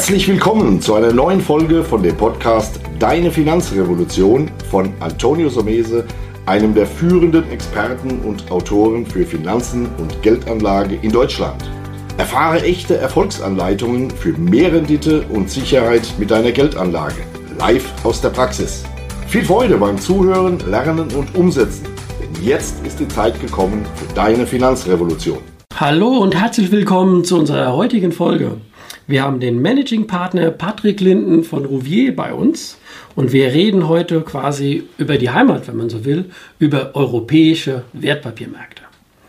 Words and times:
Herzlich 0.00 0.28
willkommen 0.28 0.80
zu 0.80 0.94
einer 0.94 1.12
neuen 1.12 1.42
Folge 1.42 1.84
von 1.84 2.02
dem 2.02 2.16
Podcast 2.16 2.80
Deine 2.98 3.30
Finanzrevolution 3.30 4.50
von 4.70 4.94
Antonio 4.98 5.50
Somese, 5.50 6.06
einem 6.46 6.74
der 6.74 6.86
führenden 6.86 7.46
Experten 7.50 8.20
und 8.20 8.50
Autoren 8.50 9.04
für 9.04 9.26
Finanzen 9.26 9.90
und 9.98 10.22
Geldanlage 10.22 10.98
in 11.02 11.12
Deutschland. 11.12 11.70
Erfahre 12.16 12.62
echte 12.62 12.96
Erfolgsanleitungen 12.96 14.10
für 14.10 14.32
mehr 14.32 14.72
Rendite 14.72 15.26
und 15.28 15.50
Sicherheit 15.50 16.10
mit 16.18 16.30
deiner 16.30 16.52
Geldanlage. 16.52 17.22
Live 17.58 17.92
aus 18.02 18.22
der 18.22 18.30
Praxis. 18.30 18.84
Viel 19.28 19.44
Freude 19.44 19.76
beim 19.76 19.98
Zuhören, 19.98 20.60
Lernen 20.66 21.14
und 21.14 21.34
Umsetzen. 21.34 21.84
Denn 22.22 22.42
jetzt 22.42 22.86
ist 22.86 23.00
die 23.00 23.08
Zeit 23.08 23.38
gekommen 23.38 23.84
für 23.96 24.14
deine 24.14 24.46
Finanzrevolution. 24.46 25.59
Hallo 25.80 26.18
und 26.18 26.34
herzlich 26.34 26.70
willkommen 26.72 27.24
zu 27.24 27.38
unserer 27.38 27.72
heutigen 27.74 28.12
Folge. 28.12 28.58
Wir 29.06 29.22
haben 29.22 29.40
den 29.40 29.62
Managing 29.62 30.06
Partner 30.06 30.50
Patrick 30.50 31.00
Linden 31.00 31.42
von 31.42 31.64
Rouvier 31.64 32.14
bei 32.14 32.34
uns 32.34 32.76
und 33.16 33.32
wir 33.32 33.54
reden 33.54 33.88
heute 33.88 34.20
quasi 34.20 34.82
über 34.98 35.16
die 35.16 35.30
Heimat, 35.30 35.68
wenn 35.68 35.78
man 35.78 35.88
so 35.88 36.04
will, 36.04 36.26
über 36.58 36.90
europäische 36.92 37.84
Wertpapiermärkte. 37.94 38.82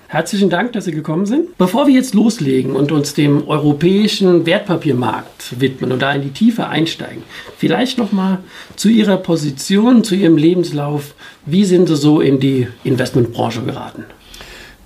Herzlichen 0.10 0.50
Dank, 0.50 0.74
dass 0.74 0.84
Sie 0.84 0.92
gekommen 0.92 1.26
sind. 1.26 1.58
Bevor 1.58 1.88
wir 1.88 1.94
jetzt 1.94 2.16
loslegen 2.16 2.76
und 2.76 2.92
uns 2.92 3.14
dem 3.14 3.48
europäischen 3.48 4.46
Wertpapiermarkt 4.46 5.62
widmen 5.62 5.94
und 5.94 6.02
da 6.02 6.12
in 6.12 6.22
die 6.22 6.32
Tiefe 6.32 6.68
einsteigen, 6.68 7.24
vielleicht 7.56 7.98
noch 7.98 8.12
mal 8.12 8.40
zu 8.76 8.90
Ihrer 8.90 9.16
Position, 9.16 10.04
zu 10.04 10.16
Ihrem 10.16 10.36
Lebenslauf. 10.36 11.16
Wie 11.46 11.64
sind 11.64 11.88
Sie 11.88 11.96
so 11.96 12.20
in 12.20 12.42
die 12.42 12.68
Investmentbranche 12.84 13.62
geraten? 13.62 14.04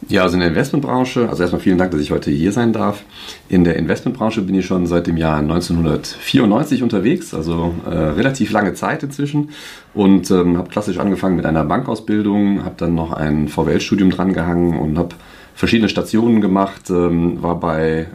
Ja, 0.07 0.21
also 0.21 0.35
in 0.35 0.41
der 0.41 0.49
Investmentbranche, 0.49 1.27
also 1.29 1.41
erstmal 1.41 1.61
vielen 1.61 1.79
Dank, 1.79 1.89
dass 1.89 1.99
ich 1.99 2.11
heute 2.11 2.29
hier 2.29 2.51
sein 2.51 2.73
darf. 2.73 3.03
In 3.49 3.63
der 3.63 3.75
Investmentbranche 3.75 4.43
bin 4.43 4.53
ich 4.53 4.67
schon 4.67 4.85
seit 4.85 5.07
dem 5.07 5.17
Jahr 5.17 5.39
1994 5.39 6.83
unterwegs, 6.83 7.33
also 7.33 7.73
äh, 7.89 7.89
relativ 7.89 8.51
lange 8.51 8.75
Zeit 8.75 9.01
inzwischen 9.01 9.49
und 9.95 10.29
ähm, 10.29 10.57
habe 10.57 10.69
klassisch 10.69 10.99
angefangen 10.99 11.35
mit 11.35 11.47
einer 11.47 11.65
Bankausbildung, 11.65 12.63
habe 12.63 12.75
dann 12.77 12.93
noch 12.93 13.13
ein 13.13 13.47
VWL-Studium 13.47 14.11
drangehangen 14.11 14.77
und 14.77 14.99
habe 14.99 15.15
verschiedene 15.55 15.89
Stationen 15.89 16.39
gemacht, 16.39 16.91
ähm, 16.91 17.41
war 17.41 17.59
bei 17.59 18.05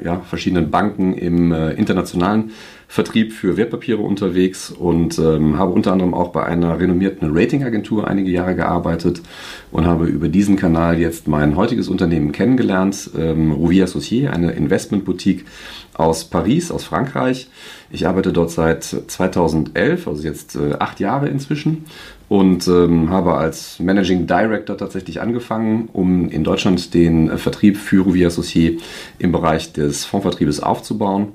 äh, 0.00 0.04
ja, 0.04 0.20
verschiedenen 0.20 0.70
Banken 0.70 1.14
im 1.14 1.50
äh, 1.52 1.72
internationalen 1.72 2.50
Vertrieb 2.92 3.32
für 3.32 3.56
Wertpapiere 3.56 4.02
unterwegs 4.02 4.70
und 4.70 5.18
ähm, 5.18 5.58
habe 5.58 5.72
unter 5.72 5.92
anderem 5.92 6.12
auch 6.12 6.28
bei 6.28 6.44
einer 6.44 6.78
renommierten 6.78 7.34
Ratingagentur 7.34 8.06
einige 8.06 8.30
Jahre 8.30 8.54
gearbeitet 8.54 9.22
und 9.70 9.86
habe 9.86 10.04
über 10.04 10.28
diesen 10.28 10.56
Kanal 10.56 10.98
jetzt 10.98 11.26
mein 11.26 11.56
heutiges 11.56 11.88
Unternehmen 11.88 12.32
kennengelernt, 12.32 13.08
ähm, 13.16 13.50
Rouvier 13.50 13.86
Associé, 13.86 14.28
eine 14.28 14.50
Investmentboutique 14.50 15.46
aus 15.94 16.26
Paris, 16.26 16.70
aus 16.70 16.84
Frankreich. 16.84 17.48
Ich 17.90 18.06
arbeite 18.06 18.30
dort 18.30 18.50
seit 18.50 18.84
2011, 18.84 20.06
also 20.06 20.22
jetzt 20.22 20.56
äh, 20.56 20.74
acht 20.78 21.00
Jahre 21.00 21.30
inzwischen 21.30 21.86
und 22.28 22.68
ähm, 22.68 23.08
habe 23.08 23.36
als 23.36 23.78
Managing 23.78 24.26
Director 24.26 24.76
tatsächlich 24.76 25.22
angefangen, 25.22 25.88
um 25.94 26.28
in 26.28 26.44
Deutschland 26.44 26.92
den 26.92 27.30
äh, 27.30 27.38
Vertrieb 27.38 27.78
für 27.78 28.04
Rouvier 28.04 28.28
Associé 28.28 28.80
im 29.18 29.32
Bereich 29.32 29.72
des 29.72 30.04
Fondsvertriebes 30.04 30.62
aufzubauen 30.62 31.28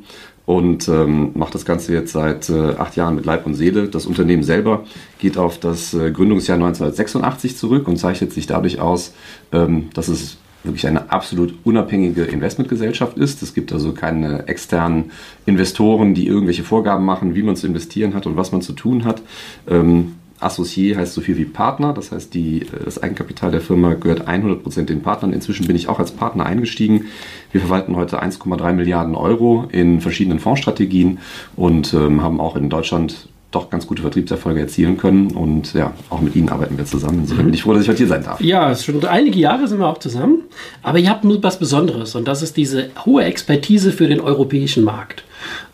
und 0.48 0.88
ähm, 0.88 1.32
mache 1.36 1.52
das 1.52 1.66
Ganze 1.66 1.94
jetzt 1.94 2.14
seit 2.14 2.50
äh, 2.50 2.76
acht 2.78 2.96
Jahren 2.96 3.16
mit 3.16 3.26
Leib 3.26 3.46
und 3.46 3.54
Seele. 3.54 3.90
Das 3.90 4.06
Unternehmen 4.06 4.44
selber 4.44 4.86
geht 5.20 5.38
auf 5.38 5.60
das 5.60 5.94
äh, 5.94 6.10
Gründungsjahr 6.10 6.56
1986 6.56 7.58
zurück 7.58 7.86
und 7.90 7.98
zeichnet 7.98 8.32
sich 8.32 8.48
dadurch 8.48 8.80
aus, 8.80 9.14
ähm, 9.52 9.90
dass 9.94 10.08
es 10.08 10.38
wirklich 10.64 10.88
eine 10.88 11.12
absolut 11.12 11.54
unabhängige 11.66 12.24
Investmentgesellschaft 12.24 13.18
ist. 13.18 13.44
Es 13.44 13.54
gibt 13.54 13.74
also 13.74 13.92
keine 13.92 14.48
externen 14.48 15.12
Investoren, 15.46 16.14
die 16.14 16.28
irgendwelche 16.28 16.64
Vorgaben 16.64 17.04
machen, 17.04 17.36
wie 17.36 17.44
man 17.44 17.58
zu 17.58 17.68
investieren 17.68 18.14
hat 18.14 18.26
und 18.26 18.38
was 18.38 18.54
man 18.54 18.62
zu 18.62 18.72
tun 18.72 19.04
hat. 19.04 19.22
Ähm, 19.68 20.14
Associé 20.40 20.96
heißt 20.96 21.14
so 21.14 21.22
viel 21.22 21.38
wie 21.38 21.46
Partner, 21.46 21.94
das 21.94 22.12
heißt, 22.12 22.34
die, 22.34 22.66
das 22.86 23.02
Eigenkapital 23.02 23.52
der 23.52 23.62
Firma 23.62 23.96
gehört 23.96 24.28
100% 24.28 24.86
den 24.86 25.02
Partnern. 25.02 25.34
Inzwischen 25.34 25.66
bin 25.66 25.76
ich 25.76 25.90
auch 25.90 26.00
als 26.00 26.12
Partner 26.12 26.46
eingestiegen. 26.46 27.06
Wir 27.52 27.62
verwalten 27.62 27.96
heute 27.96 28.22
1,3 28.22 28.74
Milliarden 28.74 29.16
Euro 29.16 29.68
in 29.72 30.00
verschiedenen 30.00 30.40
Fondsstrategien 30.40 31.20
und 31.56 31.94
ähm, 31.94 32.22
haben 32.22 32.40
auch 32.40 32.56
in 32.56 32.70
Deutschland 32.70 33.30
doch 33.52 33.70
ganz 33.70 33.88
gute 33.88 34.02
Vertriebserfolge 34.02 34.60
erzielen 34.60 34.98
können. 34.98 35.32
Und 35.32 35.74
ja, 35.74 35.94
auch 36.10 36.22
mit 36.22 36.36
Ihnen 36.36 36.50
arbeiten 36.50 36.78
wir 36.78 36.86
zusammen. 36.86 37.20
Insofern 37.22 37.46
bin 37.46 37.54
ich 37.54 37.64
froh, 37.64 37.74
dass 37.74 37.84
ich 37.84 37.90
heute 37.90 38.00
hier 38.00 38.08
sein 38.08 38.24
darf. 38.24 38.42
Ja, 38.42 38.76
schon 38.76 39.04
einige 39.06 39.40
Jahre 39.40 39.68
sind 39.68 39.80
wir 39.80 39.88
auch 39.88 40.00
zusammen. 40.00 40.44
Aber 40.84 41.00
ihr 41.00 41.10
habt 41.10 41.24
nur 41.24 41.42
was 41.42 41.58
Besonderes 41.58 42.16
und 42.16 42.28
das 42.28 42.42
ist 42.42 42.58
diese 42.58 42.90
hohe 43.06 43.24
Expertise 43.24 43.92
für 43.92 44.08
den 44.08 44.20
europäischen 44.20 44.84
Markt. 44.84 45.24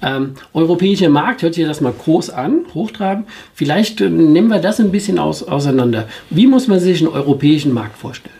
Ähm, 0.02 0.34
europäischer 0.54 1.10
Markt 1.10 1.42
hört 1.42 1.54
sich 1.54 1.66
das 1.66 1.82
mal 1.82 1.94
groß 1.94 2.30
an, 2.30 2.66
hochtraben. 2.74 3.26
Vielleicht 3.54 4.02
äh, 4.02 4.10
nehmen 4.10 4.50
wir 4.50 4.60
das 4.60 4.80
ein 4.80 4.92
bisschen 4.92 5.20
aus, 5.20 5.44
auseinander. 5.44 6.08
Wie 6.30 6.48
muss 6.48 6.68
man 6.68 6.80
sich 6.80 7.00
einen 7.00 7.14
europäischen 7.14 7.74
Markt 7.74 7.98
vorstellen? 7.98 8.36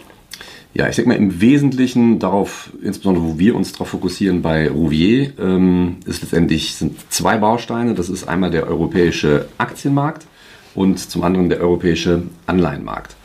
Ja, 0.76 0.90
ich 0.90 0.96
denke 0.96 1.10
mal 1.10 1.18
im 1.18 1.40
Wesentlichen 1.40 2.18
darauf, 2.18 2.72
insbesondere 2.82 3.26
wo 3.26 3.38
wir 3.38 3.56
uns 3.56 3.74
darauf 3.74 3.90
fokussieren 3.90 4.42
bei 4.42 4.68
Rouvier, 4.68 5.34
ähm, 5.40 5.98
ist 6.06 6.24
letztendlich 6.24 6.74
sind 6.74 6.96
zwei 7.10 7.38
Bausteine. 7.38 7.94
Das 7.94 8.10
ist 8.10 8.28
einmal 8.28 8.50
der 8.50 8.68
europäische 8.68 9.48
Aktienmarkt 9.60 10.26
und 10.74 10.98
zum 10.98 11.22
anderen 11.24 11.50
der 11.50 11.62
europäische 11.62 12.24
Anleihenmarkt. 12.48 13.16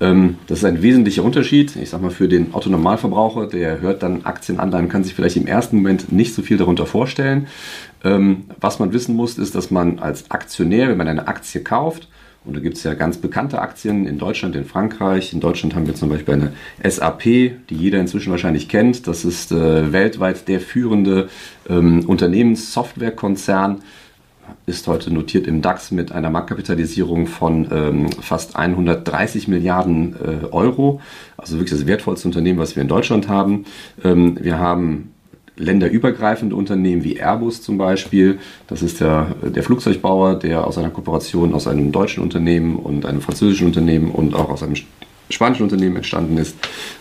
Ähm, 0.00 0.36
das 0.46 0.58
ist 0.58 0.64
ein 0.64 0.82
wesentlicher 0.82 1.24
Unterschied. 1.24 1.76
Ich 1.76 1.90
sage 1.90 2.02
mal, 2.02 2.10
für 2.10 2.28
den 2.28 2.54
Autonormalverbraucher, 2.54 3.46
der 3.46 3.80
hört 3.80 4.02
dann 4.02 4.24
Aktien, 4.24 4.58
Anleihen, 4.58 4.88
kann 4.88 5.04
sich 5.04 5.14
vielleicht 5.14 5.36
im 5.36 5.46
ersten 5.46 5.76
Moment 5.76 6.12
nicht 6.12 6.34
so 6.34 6.42
viel 6.42 6.56
darunter 6.56 6.86
vorstellen. 6.86 7.46
Ähm, 8.04 8.44
was 8.60 8.78
man 8.78 8.92
wissen 8.92 9.16
muss, 9.16 9.38
ist, 9.38 9.54
dass 9.54 9.70
man 9.70 9.98
als 9.98 10.30
Aktionär, 10.30 10.88
wenn 10.88 10.98
man 10.98 11.08
eine 11.08 11.28
Aktie 11.28 11.62
kauft, 11.62 12.08
und 12.46 12.54
da 12.54 12.60
gibt 12.60 12.76
es 12.76 12.84
ja 12.84 12.94
ganz 12.94 13.18
bekannte 13.18 13.60
Aktien 13.60 14.06
in 14.06 14.18
Deutschland, 14.18 14.54
in 14.54 14.64
Frankreich. 14.64 15.32
In 15.32 15.40
Deutschland 15.40 15.74
haben 15.74 15.88
wir 15.88 15.96
zum 15.96 16.08
Beispiel 16.08 16.34
eine 16.34 16.52
SAP, 16.88 17.22
die 17.24 17.74
jeder 17.74 17.98
inzwischen 17.98 18.30
wahrscheinlich 18.30 18.68
kennt. 18.68 19.08
Das 19.08 19.24
ist 19.24 19.50
äh, 19.50 19.92
weltweit 19.92 20.46
der 20.46 20.60
führende 20.60 21.28
ähm, 21.68 22.04
Unternehmenssoftwarekonzern 22.06 23.82
ist 24.66 24.86
heute 24.88 25.12
notiert 25.12 25.46
im 25.46 25.62
DAX 25.62 25.90
mit 25.90 26.12
einer 26.12 26.30
Marktkapitalisierung 26.30 27.26
von 27.26 27.68
ähm, 27.70 28.10
fast 28.20 28.56
130 28.56 29.48
Milliarden 29.48 30.16
äh, 30.16 30.46
Euro. 30.46 31.00
Also 31.36 31.56
wirklich 31.56 31.78
das 31.78 31.86
wertvollste 31.86 32.28
Unternehmen, 32.28 32.58
was 32.58 32.74
wir 32.76 32.82
in 32.82 32.88
Deutschland 32.88 33.28
haben. 33.28 33.64
Ähm, 34.02 34.38
wir 34.40 34.58
haben 34.58 35.12
länderübergreifende 35.56 36.54
Unternehmen 36.54 37.02
wie 37.04 37.18
Airbus 37.18 37.62
zum 37.62 37.78
Beispiel. 37.78 38.38
Das 38.66 38.82
ist 38.82 39.00
der, 39.00 39.34
der 39.42 39.62
Flugzeugbauer, 39.62 40.38
der 40.38 40.66
aus 40.66 40.78
einer 40.78 40.90
Kooperation 40.90 41.54
aus 41.54 41.66
einem 41.66 41.92
deutschen 41.92 42.22
Unternehmen 42.22 42.76
und 42.76 43.06
einem 43.06 43.20
französischen 43.20 43.66
Unternehmen 43.66 44.10
und 44.10 44.34
auch 44.34 44.50
aus 44.50 44.62
einem 44.62 44.74
spanischen 45.30 45.64
Unternehmen 45.64 45.96
entstanden 45.96 46.38
ist 46.38 46.56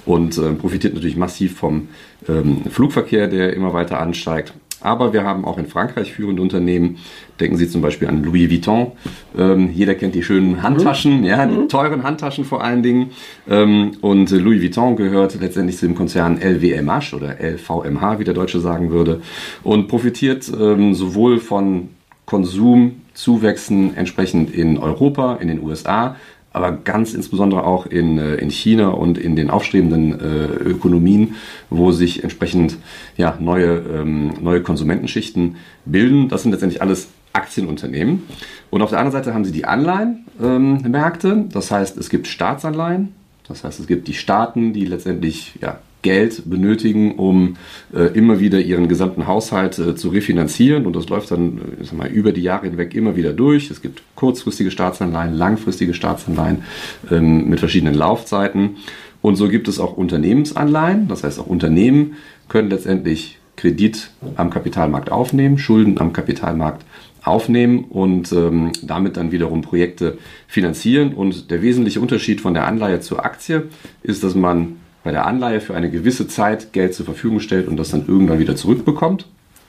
und 0.05 0.37
äh, 0.37 0.53
profitiert 0.53 0.93
natürlich 0.93 1.17
massiv 1.17 1.57
vom 1.57 1.89
ähm, 2.27 2.63
Flugverkehr, 2.69 3.27
der 3.27 3.53
immer 3.53 3.73
weiter 3.73 3.99
ansteigt. 3.99 4.53
Aber 4.85 5.13
wir 5.13 5.23
haben 5.23 5.45
auch 5.45 5.57
in 5.57 5.65
Frankreich 5.65 6.13
führende 6.13 6.41
Unternehmen. 6.41 6.97
Denken 7.39 7.57
Sie 7.57 7.67
zum 7.67 7.81
Beispiel 7.81 8.07
an 8.07 8.23
Louis 8.23 8.49
Vuitton. 8.49 8.91
Ähm, 9.37 9.71
jeder 9.73 9.95
kennt 9.95 10.15
die 10.15 10.23
schönen 10.23 10.61
Handtaschen, 10.61 11.21
mhm. 11.21 11.25
ja, 11.25 11.45
die 11.45 11.57
mhm. 11.57 11.69
teuren 11.69 12.03
Handtaschen 12.03 12.45
vor 12.45 12.63
allen 12.63 12.83
Dingen. 12.83 13.11
Ähm, 13.49 13.93
und 14.01 14.29
Louis 14.29 14.61
Vuitton 14.61 14.95
gehört 14.95 15.39
letztendlich 15.41 15.77
zu 15.77 15.87
dem 15.87 15.95
Konzern 15.95 16.37
LVMH 16.37 17.13
oder 17.15 17.37
LVMH, 17.41 18.19
wie 18.19 18.23
der 18.23 18.35
Deutsche 18.35 18.59
sagen 18.59 18.91
würde, 18.91 19.21
und 19.63 19.87
profitiert 19.87 20.49
ähm, 20.57 20.93
sowohl 20.93 21.39
von 21.39 21.89
Konsumzuwächsen 22.25 23.95
entsprechend 23.95 24.53
in 24.53 24.77
Europa, 24.77 25.35
in 25.35 25.47
den 25.47 25.61
USA, 25.61 26.15
aber 26.55 26.71
ganz 26.71 27.13
insbesondere 27.13 27.65
auch 27.65 27.85
in, 27.85 28.17
äh, 28.17 28.35
in 28.35 28.49
China 28.49 28.89
und 28.89 29.17
in 29.17 29.35
den 29.35 29.49
aufstrebenden 29.49 30.19
äh, 30.19 30.45
Ökonomien, 30.45 31.35
wo 31.69 31.91
sich 31.91 32.23
entsprechend 32.23 32.77
ja, 33.17 33.37
neue, 33.39 33.83
ähm, 33.93 34.33
neue 34.41 34.61
Konsumentenschichten 34.61 35.57
bilden. 35.85 36.29
Das 36.29 36.43
sind 36.43 36.51
letztendlich 36.51 36.81
alles 36.81 37.09
Aktienunternehmen. 37.33 38.23
Und 38.69 38.81
auf 38.81 38.89
der 38.89 38.99
anderen 38.99 39.21
Seite 39.21 39.33
haben 39.33 39.43
sie 39.43 39.51
die 39.51 39.65
Anleihenmärkte. 39.65 41.27
Ähm, 41.27 41.49
das 41.49 41.71
heißt, 41.71 41.97
es 41.97 42.09
gibt 42.09 42.27
Staatsanleihen. 42.27 43.13
Das 43.47 43.65
heißt, 43.65 43.79
es 43.81 43.87
gibt 43.87 44.07
die 44.07 44.13
Staaten, 44.13 44.71
die 44.71 44.85
letztendlich 44.85 45.59
ja, 45.61 45.79
Geld 46.05 46.43
benötigen, 46.47 47.15
um 47.15 47.57
äh, 47.93 48.15
immer 48.15 48.39
wieder 48.39 48.59
ihren 48.61 48.87
gesamten 48.87 49.25
Haushalt 49.25 49.79
äh, 49.79 49.95
zu 49.95 50.09
refinanzieren. 50.09 50.85
Und 50.85 50.95
das 50.95 51.09
läuft 51.09 51.31
dann 51.31 51.59
äh, 51.81 51.95
mal, 51.95 52.07
über 52.07 52.31
die 52.31 52.43
Jahre 52.43 52.67
hinweg 52.67 52.93
immer 52.93 53.15
wieder 53.15 53.33
durch. 53.33 53.71
Es 53.71 53.81
gibt 53.81 54.03
kurzfristige 54.13 54.69
Staatsanleihen, 54.69 55.33
langfristige 55.33 55.95
Staatsanleihen 55.95 56.63
ähm, 57.09 57.49
mit 57.49 57.59
verschiedenen 57.59 57.95
Laufzeiten. 57.95 58.77
Und 59.23 59.35
so 59.35 59.49
gibt 59.49 59.67
es 59.67 59.79
auch 59.79 59.97
Unternehmensanleihen. 59.97 61.07
Das 61.07 61.23
heißt, 61.23 61.39
auch 61.39 61.47
Unternehmen 61.47 62.13
können 62.49 62.69
letztendlich 62.69 63.39
Kredit 63.55 64.11
am 64.35 64.51
Kapitalmarkt 64.51 65.11
aufnehmen, 65.11 65.57
Schulden 65.57 65.99
am 65.99 66.13
Kapitalmarkt 66.13 66.85
aufnehmen 67.23 67.85
und 67.85 68.31
ähm, 68.31 68.73
damit 68.83 69.17
dann 69.17 69.31
wiederum 69.31 69.63
Projekte 69.63 70.19
finanzieren. 70.47 71.15
Und 71.15 71.49
der 71.49 71.63
wesentliche 71.63 71.99
Unterschied 71.99 72.41
von 72.41 72.53
der 72.53 72.67
Anleihe 72.67 72.99
zur 72.99 73.25
Aktie 73.25 73.63
ist, 74.03 74.23
dass 74.23 74.35
man 74.35 74.75
bei 75.05 75.11
der 75.11 75.27
Anleihe 75.27 75.61
für 75.61 75.75
eine 75.75 75.89
gewisse 75.89 76.27
Zeit 76.27 76.73
Geld 76.73 76.95
zur 76.95 77.05
Verfügung 77.05 77.39
stellt 77.39 77.67
und 77.67 77.77
das 77.77 77.91
dann 77.91 78.07
irgendwann 78.07 78.39
wieder 78.39 78.55
zurückbekommt, 78.55 79.27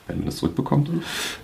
wenn 0.08 0.16
man 0.16 0.26
das 0.26 0.36
zurückbekommt. 0.38 0.88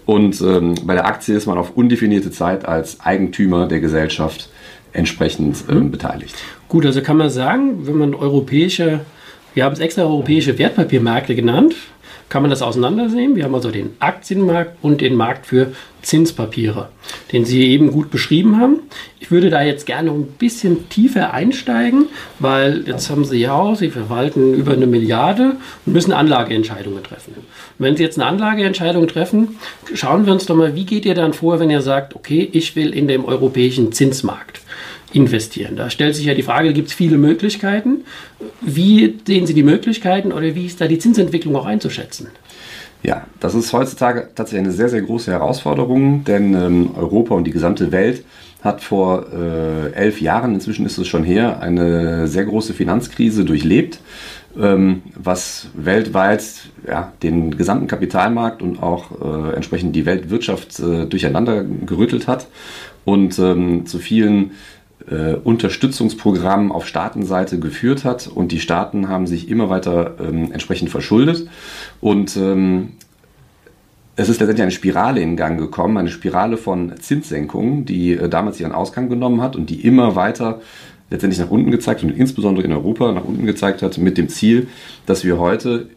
Und 0.07 0.41
ähm, 0.41 0.75
bei 0.85 0.95
der 0.95 1.05
Aktie 1.07 1.37
ist 1.37 1.47
man 1.47 1.59
auf 1.59 1.77
undefinierte 1.77 2.31
Zeit 2.31 2.65
als 2.65 3.01
Eigentümer 3.01 3.69
der 3.69 3.81
Gesellschaft 3.81 4.49
entsprechend 4.95 5.65
ähm, 5.69 5.79
mhm. 5.79 5.91
beteiligt. 5.91 6.35
Gut, 6.69 6.87
also 6.87 7.03
kann 7.03 7.19
man 7.19 7.29
sagen, 7.29 7.87
wenn 7.87 7.99
man 7.99 8.15
europäische, 8.15 9.01
wir 9.53 9.65
haben 9.65 9.75
es 9.75 9.79
extra 9.79 10.03
europäische 10.05 10.59
Wertpapiermärkte 10.59 11.35
genannt, 11.35 11.75
kann 12.33 12.41
man 12.41 12.51
das 12.51 12.63
auseinandersehen. 12.63 13.37
Wir 13.37 13.45
haben 13.45 13.55
also 13.55 13.71
den 13.71 13.91
Aktienmarkt 13.99 14.79
und 14.81 15.03
den 15.03 15.17
Markt 15.17 15.45
für 15.45 15.75
Zinspapiere, 16.01 16.89
den 17.31 17.45
Sie 17.45 17.67
eben 17.67 17.93
gut 17.93 18.11
beschrieben 18.11 18.59
haben. 18.59 18.81
Ich 19.21 19.31
würde 19.31 19.51
da 19.51 19.61
jetzt 19.61 19.85
gerne 19.85 20.11
ein 20.13 20.29
bisschen 20.39 20.89
tiefer 20.89 21.35
einsteigen, 21.35 22.07
weil 22.39 22.89
jetzt 22.89 23.11
haben 23.11 23.27
Sie 23.27 23.37
ja 23.37 23.53
auch, 23.53 23.77
Sie 23.77 23.91
verwalten 23.91 24.55
über 24.55 24.73
eine 24.73 24.87
Milliarde 24.87 25.57
und 25.85 25.93
müssen 25.93 26.15
Anlageentscheidungen 26.15 27.05
treffen. 27.05 27.35
Und 27.37 27.45
wenn 27.85 27.99
Sie 27.99 28.03
jetzt 28.03 28.19
eine 28.19 28.27
Anlageentscheidung 28.31 29.07
treffen, 29.09 29.59
schauen 29.93 30.25
wir 30.25 30.33
uns 30.33 30.47
doch 30.47 30.57
mal, 30.57 30.75
wie 30.75 30.87
geht 30.87 31.05
ihr 31.05 31.15
dann 31.15 31.35
vor, 31.35 31.61
wenn 31.61 31.69
ihr 31.69 31.83
sagt, 31.83 32.17
okay, 32.17 32.49
ich 32.51 32.75
will 32.77 32.95
in 32.95 33.09
dem 33.09 33.27
europäischen 33.27 33.93
Zinsmarkt 33.93 34.63
investieren. 35.15 35.77
Da 35.77 35.91
stellt 35.91 36.15
sich 36.17 36.27
ja 36.27 36.35
die 36.35 36.43
Frage, 36.43 36.73
gibt 36.73 36.89
es 36.89 36.95
viele 36.95 37.19
Möglichkeiten? 37.19 38.05
Wie 38.61 39.19
sehen 39.27 39.47
Sie 39.47 39.55
die 39.55 39.63
Möglichkeiten 39.63 40.33
oder 40.33 40.55
wie 40.55 40.67
ist 40.67 40.81
da 40.81 40.89
die 40.89 40.99
Zinsentwicklung 40.99 41.55
auch 41.57 41.67
einzuschätzen? 41.67 42.29
Ja, 43.03 43.27
das 43.41 43.55
ist 43.55 43.73
heutzutage 43.73 44.29
tatsächlich 44.35 44.67
eine 44.67 44.73
sehr, 44.73 44.89
sehr 44.89 45.03
große 45.03 45.31
Herausforderung, 45.31 46.25
denn 46.25 46.55
ähm, 46.55 46.91
Europa 46.97 47.35
und 47.35 47.45
die 47.45 47.51
gesamte 47.51 47.91
Welt 47.91 48.25
hat 48.63 48.81
vor 48.81 49.27
äh, 49.33 49.93
elf 49.93 50.21
Jahren, 50.21 50.55
inzwischen 50.55 50.87
ist 50.87 50.99
es 50.99 51.09
schon 51.09 51.25
her, 51.25 51.61
eine 51.61 52.29
sehr 52.29 52.45
große 52.45 52.75
Finanzkrise 52.75 53.45
durchlebt, 53.45 53.99
ähm, 54.57 55.03
was 55.17 55.69
weltweit 55.75 56.45
ja, 56.87 57.13
den 57.25 57.57
gesamten 57.57 57.89
Kapitalmarkt 57.89 58.63
und 58.63 58.81
auch 58.81 59.11
äh, 59.21 59.57
entsprechend 59.57 59.97
die 59.97 60.07
Weltwirtschaft 60.07 60.79
äh, 60.79 61.07
durcheinander 61.07 61.65
gerüttelt 61.65 62.29
hat 62.29 62.47
und 63.05 63.37
ähm, 63.41 63.87
zu 63.87 63.99
vielen 63.99 64.53
äh, 65.11 65.35
Unterstützungsprogramm 65.35 66.73
auf 66.73 66.87
Staatenseite 66.87 67.59
geführt 67.59 68.05
hat. 68.05 68.29
Und 68.29 68.53
die 68.53 68.61
Staaten 68.61 69.09
haben 69.09 69.27
sich 69.27 69.49
immer 69.49 69.71
weiter 69.71 70.17
ähm, 70.21 70.53
entsprechend 70.53 70.91
verschuldet. 70.91 71.49
Und 72.01 72.37
ähm, 72.37 72.93
es 74.15 74.29
ist 74.29 74.41
letztendlich 74.41 74.63
eine 74.63 74.71
Spirale 74.73 75.21
in 75.21 75.37
Gang 75.37 75.59
gekommen, 75.59 75.97
eine 75.97 76.11
Spirale 76.11 76.57
von 76.57 76.95
Zinssenkungen, 77.01 77.85
die 77.85 78.13
äh, 78.13 78.29
damals 78.29 78.61
ihren 78.61 78.73
Ausgang 78.73 79.09
genommen 79.09 79.41
hat 79.41 79.57
und 79.57 79.71
die 79.71 79.81
immer 79.81 80.17
weiter 80.17 80.61
letztendlich 81.11 81.41
nach 81.41 81.51
unten 81.51 81.71
gezeigt 81.71 82.03
und 82.03 82.11
insbesondere 82.11 82.65
in 82.65 82.73
Europa 82.73 83.13
nach 83.13 83.25
unten 83.25 83.47
gezeigt 83.47 83.83
hat 83.83 83.99
mit 83.99 84.17
dem 84.17 84.29
Ziel, 84.29 84.69
dass 85.07 85.25
wir 85.25 85.39
heute 85.39 85.89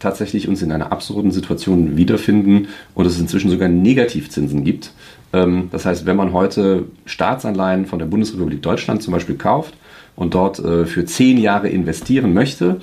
tatsächlich 0.00 0.48
uns 0.48 0.62
in 0.62 0.72
einer 0.72 0.90
absurden 0.90 1.30
Situation 1.30 1.96
wiederfinden 1.96 2.68
und 2.94 3.06
es 3.06 3.20
inzwischen 3.20 3.50
sogar 3.50 3.68
Negativzinsen 3.68 4.64
gibt. 4.64 4.92
Ähm, 5.32 5.68
das 5.70 5.86
heißt, 5.86 6.06
wenn 6.06 6.16
man 6.16 6.32
heute 6.32 6.86
Staatsanleihen 7.04 7.86
von 7.86 8.00
der 8.00 8.06
Bundesrepublik 8.06 8.62
Deutschland 8.62 9.02
zum 9.02 9.12
Beispiel 9.12 9.36
kauft 9.36 9.74
und 10.16 10.34
dort 10.34 10.58
äh, 10.58 10.86
für 10.86 11.04
zehn 11.04 11.38
Jahre 11.38 11.68
investieren 11.68 12.34
möchte, 12.34 12.80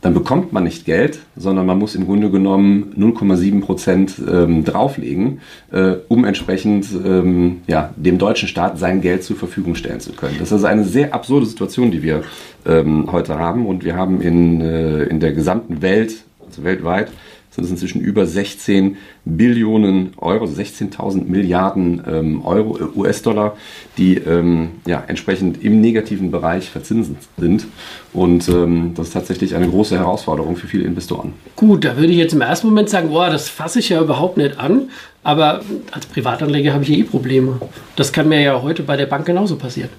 dann 0.00 0.14
bekommt 0.14 0.52
man 0.52 0.64
nicht 0.64 0.86
Geld, 0.86 1.18
sondern 1.36 1.66
man 1.66 1.78
muss 1.78 1.94
im 1.94 2.06
Grunde 2.06 2.30
genommen 2.30 2.94
0,7 2.98 3.60
Prozent 3.60 4.14
ähm, 4.26 4.64
drauflegen, 4.64 5.40
äh, 5.72 5.96
um 6.08 6.24
entsprechend 6.24 6.86
ähm, 7.04 7.60
ja, 7.66 7.92
dem 7.96 8.16
deutschen 8.16 8.48
Staat 8.48 8.78
sein 8.78 9.02
Geld 9.02 9.24
zur 9.24 9.36
Verfügung 9.36 9.74
stellen 9.74 10.00
zu 10.00 10.12
können. 10.12 10.36
Das 10.38 10.48
ist 10.48 10.54
also 10.54 10.66
eine 10.66 10.84
sehr 10.84 11.12
absurde 11.12 11.44
Situation, 11.44 11.90
die 11.90 12.02
wir 12.02 12.22
ähm, 12.66 13.12
heute 13.12 13.38
haben. 13.38 13.66
Und 13.66 13.84
wir 13.84 13.94
haben 13.94 14.22
in, 14.22 14.60
äh, 14.62 15.02
in 15.04 15.20
der 15.20 15.32
gesamten 15.32 15.82
Welt, 15.82 16.24
also 16.50 16.64
weltweit, 16.64 17.10
sind 17.50 17.64
es 17.64 17.70
inzwischen 17.70 18.00
über 18.00 18.26
16 18.26 18.96
Billionen 19.24 20.12
Euro, 20.18 20.42
also 20.42 20.60
16.000 20.60 21.24
Milliarden 21.24 22.02
ähm, 22.06 22.44
Euro, 22.44 22.78
äh, 22.78 22.82
US-Dollar, 22.96 23.56
die 23.98 24.18
ähm, 24.18 24.70
ja, 24.86 25.02
entsprechend 25.06 25.62
im 25.62 25.80
negativen 25.80 26.30
Bereich 26.30 26.70
verzinsen 26.70 27.16
sind. 27.36 27.66
Und 28.12 28.48
ähm, 28.48 28.92
das 28.94 29.08
ist 29.08 29.14
tatsächlich 29.14 29.56
eine 29.56 29.68
große 29.68 29.98
Herausforderung 29.98 30.56
für 30.56 30.68
viele 30.68 30.84
Investoren. 30.84 31.32
Gut, 31.56 31.84
da 31.84 31.96
würde 31.96 32.12
ich 32.12 32.18
jetzt 32.18 32.34
im 32.34 32.40
ersten 32.40 32.68
Moment 32.68 32.88
sagen, 32.88 33.08
boah, 33.08 33.30
das 33.30 33.48
fasse 33.48 33.80
ich 33.80 33.88
ja 33.88 34.00
überhaupt 34.00 34.36
nicht 34.36 34.58
an. 34.58 34.90
Aber 35.22 35.60
als 35.90 36.06
Privatanleger 36.06 36.72
habe 36.72 36.84
ich 36.84 36.88
ja 36.88 36.96
eh 36.96 37.02
Probleme. 37.02 37.60
Das 37.96 38.12
kann 38.12 38.28
mir 38.28 38.40
ja 38.40 38.62
heute 38.62 38.84
bei 38.84 38.96
der 38.96 39.06
Bank 39.06 39.26
genauso 39.26 39.56
passieren. 39.56 39.90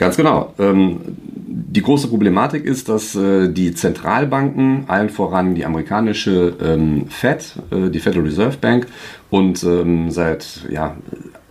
Ganz 0.00 0.16
genau. 0.16 0.54
Ähm, 0.58 0.96
die 1.26 1.82
große 1.82 2.08
Problematik 2.08 2.64
ist, 2.64 2.88
dass 2.88 3.14
äh, 3.14 3.52
die 3.52 3.74
Zentralbanken, 3.74 4.84
allen 4.86 5.10
voran 5.10 5.54
die 5.54 5.66
amerikanische 5.66 6.54
ähm, 6.58 7.04
Fed, 7.10 7.56
äh, 7.70 7.90
die 7.90 7.98
Federal 7.98 8.24
Reserve 8.24 8.56
Bank 8.56 8.86
und 9.28 9.62
ähm, 9.62 10.10
seit 10.10 10.66
ja, 10.70 10.96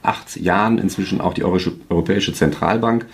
acht 0.02 0.36
Jahren 0.36 0.80
inzwischen 0.80 1.22
auch 1.22 1.36
die 1.36 1.44
Europäische 1.44 2.34
Zentralbank, 2.34 3.06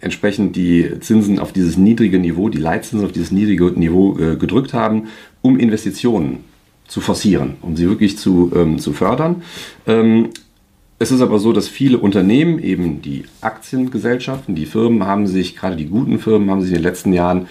entsprechend 0.00 0.56
die 0.56 0.98
Zinsen 0.98 1.38
auf 1.38 1.52
dieses 1.52 1.76
niedrige 1.76 2.18
Niveau, 2.18 2.48
die 2.48 2.58
Leitzinsen 2.58 3.06
auf 3.06 3.12
dieses 3.12 3.30
niedrige 3.30 3.66
Niveau 3.66 4.18
äh, 4.18 4.34
gedrückt 4.34 4.74
haben, 4.74 5.04
um 5.40 5.56
Investitionen 5.56 6.42
zu 6.88 7.00
forcieren, 7.00 7.54
um 7.62 7.76
sie 7.76 7.88
wirklich 7.88 8.18
zu, 8.18 8.50
ähm, 8.56 8.80
zu 8.80 8.92
fördern. 8.92 9.42
Ähm, 9.86 10.30
es 10.98 11.10
ist 11.10 11.20
aber 11.20 11.38
so, 11.38 11.52
dass 11.52 11.68
viele 11.68 11.98
Unternehmen, 11.98 12.58
eben 12.58 13.02
die 13.02 13.24
Aktiengesellschaften, 13.42 14.54
die 14.54 14.66
Firmen 14.66 15.06
haben 15.06 15.26
sich, 15.26 15.56
gerade 15.56 15.76
die 15.76 15.86
guten 15.86 16.18
Firmen, 16.18 16.50
haben 16.50 16.62
sich 16.62 16.70
in 16.70 16.76
den 16.76 16.84
letzten 16.84 17.12
Jahren 17.12 17.48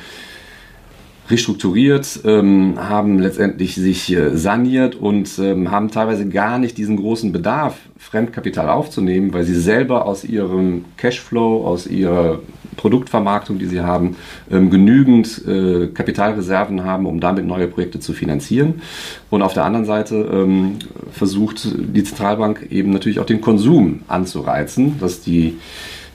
restrukturiert, 1.30 2.22
ähm, 2.26 2.76
haben 2.78 3.20
letztendlich 3.20 3.76
sich 3.76 4.12
äh, 4.12 4.36
saniert 4.36 4.96
und 4.96 5.40
ähm, 5.40 5.72
haben 5.72 5.90
teilweise 5.90 6.28
gar 6.28 6.60
nicht 6.60 6.78
diesen 6.78 6.98
großen 6.98 7.32
Bedarf, 7.32 7.78
Fremdkapital 7.98 8.70
aufzunehmen, 8.70 9.34
weil 9.34 9.44
sie 9.44 9.60
selber 9.60 10.06
aus 10.06 10.24
ihrem 10.24 10.86
Cashflow, 10.98 11.66
aus 11.66 11.88
ihrer 11.88 12.40
Produktvermarktung, 12.76 13.60
die 13.60 13.66
sie 13.66 13.82
haben, 13.82 14.16
ähm, 14.52 14.70
genügend 14.70 15.46
äh, 15.48 15.88
Kapitalreserven 15.88 16.84
haben, 16.84 17.06
um 17.06 17.20
damit 17.20 17.46
neue 17.46 17.68
Projekte 17.68 18.00
zu 18.00 18.14
finanzieren. 18.14 18.82
Und 19.30 19.42
auf 19.42 19.54
der 19.54 19.66
anderen 19.66 19.86
Seite 19.86 20.16
ähm, 20.16 20.80
versucht 21.12 21.68
die 21.78 22.04
Zentralbank 22.04 22.68
eben 22.72 22.92
natürlich 22.92 23.20
auch 23.20 23.26
den 23.26 23.42
Konsum 23.42 24.02
anzureizen, 24.08 25.00
dass 25.00 25.22
die 25.22 25.58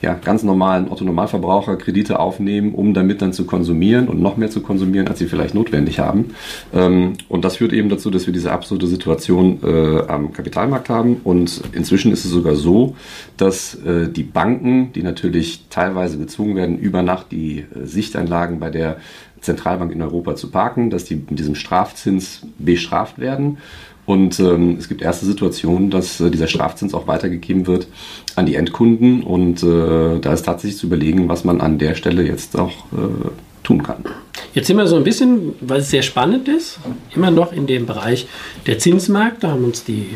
ja, 0.03 0.15
ganz 0.15 0.43
normalen 0.43 0.91
Otto-Normalverbraucher 0.91 1.77
Kredite 1.77 2.19
aufnehmen, 2.19 2.75
um 2.75 2.95
damit 2.95 3.21
dann 3.21 3.33
zu 3.33 3.45
konsumieren 3.45 4.09
und 4.09 4.21
noch 4.21 4.37
mehr 4.37 4.51
zu 4.51 4.63
konsumieren, 4.63 5.09
als 5.09 5.19
sie 5.19 5.27
vielleicht 5.27 5.55
notwendig 5.55 5.99
haben. 5.99 6.35
Ähm, 6.73 7.15
und 7.29 7.45
das 7.45 7.57
führt 7.57 7.73
eben 7.73 7.89
dazu, 7.89 8.11
dass 8.11 8.27
wir 8.27 8.33
diese 8.33 8.53
absurde 8.53 8.87
Situation 8.87 9.61
äh, 9.63 10.03
am 10.09 10.33
Kapitalmarkt 10.33 10.89
haben. 10.89 11.21
Und 11.23 11.63
inzwischen 11.73 12.13
ist 12.13 12.25
es 12.25 12.31
sogar 12.31 12.55
so, 12.55 12.97
dass 13.37 13.75
äh, 13.75 14.09
die 14.09 14.23
Banken, 14.23 14.93
die 14.93 15.03
natürlich 15.03 15.67
teilweise 15.69 16.19
gezwungen 16.19 16.57
werden, 16.57 16.79
über 16.79 17.03
Nacht 17.03 17.27
die 17.31 17.59
äh, 17.59 17.85
Sichteinlagen 17.85 18.59
bei 18.59 18.71
der 18.71 18.97
Zentralbank 19.41 19.93
in 19.93 20.03
Europa 20.03 20.37
zu 20.37 20.51
parken, 20.51 20.91
dass 20.91 21.05
die 21.05 21.17
mit 21.17 21.39
diesem 21.39 21.55
Strafzins 21.55 22.47
bestraft 22.59 23.19
werden. 23.19 23.59
Und 24.07 24.41
ähm, 24.41 24.77
es 24.79 24.89
gibt 24.89 25.03
erste 25.03 25.27
Situationen, 25.27 25.91
dass 25.91 26.21
äh, 26.21 26.31
dieser 26.31 26.49
Strafzins 26.49 26.95
auch 26.95 27.07
weitergegeben 27.07 27.67
wird 27.67 27.87
an 28.35 28.47
die 28.47 28.57
Endkunden. 28.57 29.23
Und 29.23 29.63
äh, 29.63 30.19
da 30.19 30.33
ist 30.33 30.47
tatsächlich 30.47 30.79
zu 30.79 30.87
überlegen, 30.87 31.29
was 31.29 31.45
man 31.45 31.61
an 31.61 31.79
der 31.79 31.95
Stelle 31.95 32.27
jetzt 32.27 32.59
auch 32.59 32.87
äh, 32.93 33.31
tun 33.63 33.83
kann. 33.83 34.05
Jetzt 34.53 34.67
sind 34.67 34.79
wir 34.79 34.87
so 34.89 34.97
ein 34.97 35.05
bisschen, 35.05 35.55
weil 35.61 35.81
es 35.81 35.91
sehr 35.91 36.03
spannend 36.03 36.49
ist, 36.49 36.81
immer 37.15 37.31
noch 37.31 37.53
in 37.53 37.69
dem 37.69 37.87
Bereich 37.87 38.27
der 38.67 38.81
Zinsmärkte, 38.81 39.49
haben 39.49 39.65
uns 39.65 39.85
die 39.85 40.09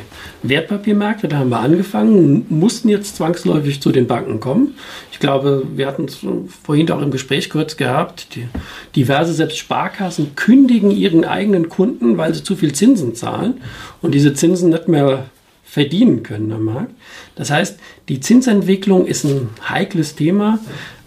Wertpapiermärkte, 0.42 1.28
da 1.28 1.38
haben 1.38 1.50
wir 1.50 1.60
angefangen, 1.60 2.44
mussten 2.48 2.88
jetzt 2.88 3.16
zwangsläufig 3.16 3.80
zu 3.80 3.92
den 3.92 4.08
Banken 4.08 4.40
kommen. 4.40 4.74
Ich 5.12 5.20
glaube, 5.20 5.64
wir 5.76 5.86
hatten 5.86 6.06
es 6.06 6.18
vorhin 6.64 6.90
auch 6.90 7.00
im 7.00 7.12
Gespräch 7.12 7.48
kurz 7.48 7.76
gehabt, 7.76 8.34
die, 8.34 8.48
diverse 8.96 9.32
selbst 9.32 9.58
Sparkassen 9.58 10.34
kündigen 10.34 10.90
ihren 10.90 11.24
eigenen 11.24 11.68
Kunden, 11.68 12.18
weil 12.18 12.34
sie 12.34 12.42
zu 12.42 12.56
viel 12.56 12.72
Zinsen 12.72 13.14
zahlen 13.14 13.60
und 14.02 14.14
diese 14.14 14.34
Zinsen 14.34 14.70
nicht 14.70 14.88
mehr 14.88 15.26
verdienen 15.64 16.22
können 16.22 16.52
am 16.52 16.64
Markt. 16.64 16.92
Das 17.34 17.50
heißt, 17.50 17.78
die 18.08 18.20
Zinsentwicklung 18.20 19.06
ist 19.06 19.24
ein 19.24 19.48
heikles 19.68 20.14
Thema. 20.14 20.58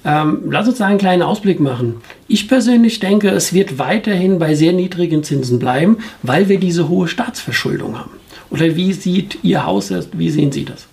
Ähm, 0.07 0.43
lass 0.49 0.69
uns 0.69 0.77
da 0.77 0.85
einen 0.85 0.97
kleinen 0.97 1.21
Ausblick 1.21 1.59
machen. 1.59 1.95
Ich 2.29 2.47
persönlich 2.47 2.99
denke, 2.99 3.29
es 3.29 3.51
wird 3.51 3.77
weiterhin 3.77 4.39
bei 4.39 4.55
sehr 4.55 4.71
niedrigen 4.71 5.21
Zinsen 5.21 5.59
bleiben, 5.59 5.97
weil 6.23 6.47
wir 6.47 6.59
diese 6.59 6.87
hohe 6.87 7.09
Staatsverschuldung 7.09 7.99
haben. 7.99 8.11
Oder 8.49 8.77
wie 8.77 8.93
sieht 8.93 9.43
Ihr 9.43 9.65
Haus, 9.65 9.93
wie 10.13 10.29
sehen 10.29 10.53
Sie 10.53 10.63
das? 10.63 10.87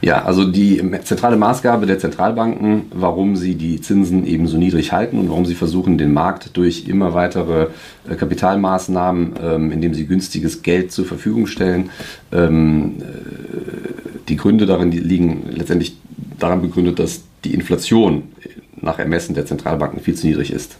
Ja, 0.00 0.22
also 0.24 0.44
die 0.44 0.82
zentrale 1.04 1.36
Maßgabe 1.36 1.86
der 1.86 1.98
Zentralbanken, 1.98 2.86
warum 2.94 3.36
sie 3.36 3.54
die 3.54 3.80
Zinsen 3.80 4.26
eben 4.26 4.46
so 4.46 4.58
niedrig 4.58 4.92
halten 4.92 5.18
und 5.18 5.30
warum 5.30 5.46
sie 5.46 5.54
versuchen, 5.54 5.96
den 5.96 6.12
Markt 6.12 6.56
durch 6.56 6.86
immer 6.88 7.14
weitere 7.14 7.68
äh, 8.08 8.14
Kapitalmaßnahmen, 8.14 9.34
ähm, 9.42 9.72
indem 9.72 9.94
sie 9.94 10.06
günstiges 10.06 10.62
Geld 10.62 10.92
zur 10.92 11.06
Verfügung 11.06 11.46
stellen, 11.46 11.90
ähm, 12.32 12.96
äh, 13.00 14.22
die 14.28 14.36
Gründe 14.36 14.66
darin 14.66 14.90
liegen 14.90 15.44
letztendlich 15.50 15.96
daran 16.38 16.60
begründet, 16.60 16.98
dass 16.98 17.22
die 17.44 17.54
Inflation 17.54 18.24
nach 18.80 18.98
Ermessen 18.98 19.34
der 19.34 19.46
Zentralbanken 19.46 20.00
viel 20.00 20.14
zu 20.14 20.26
niedrig 20.26 20.52
ist. 20.52 20.76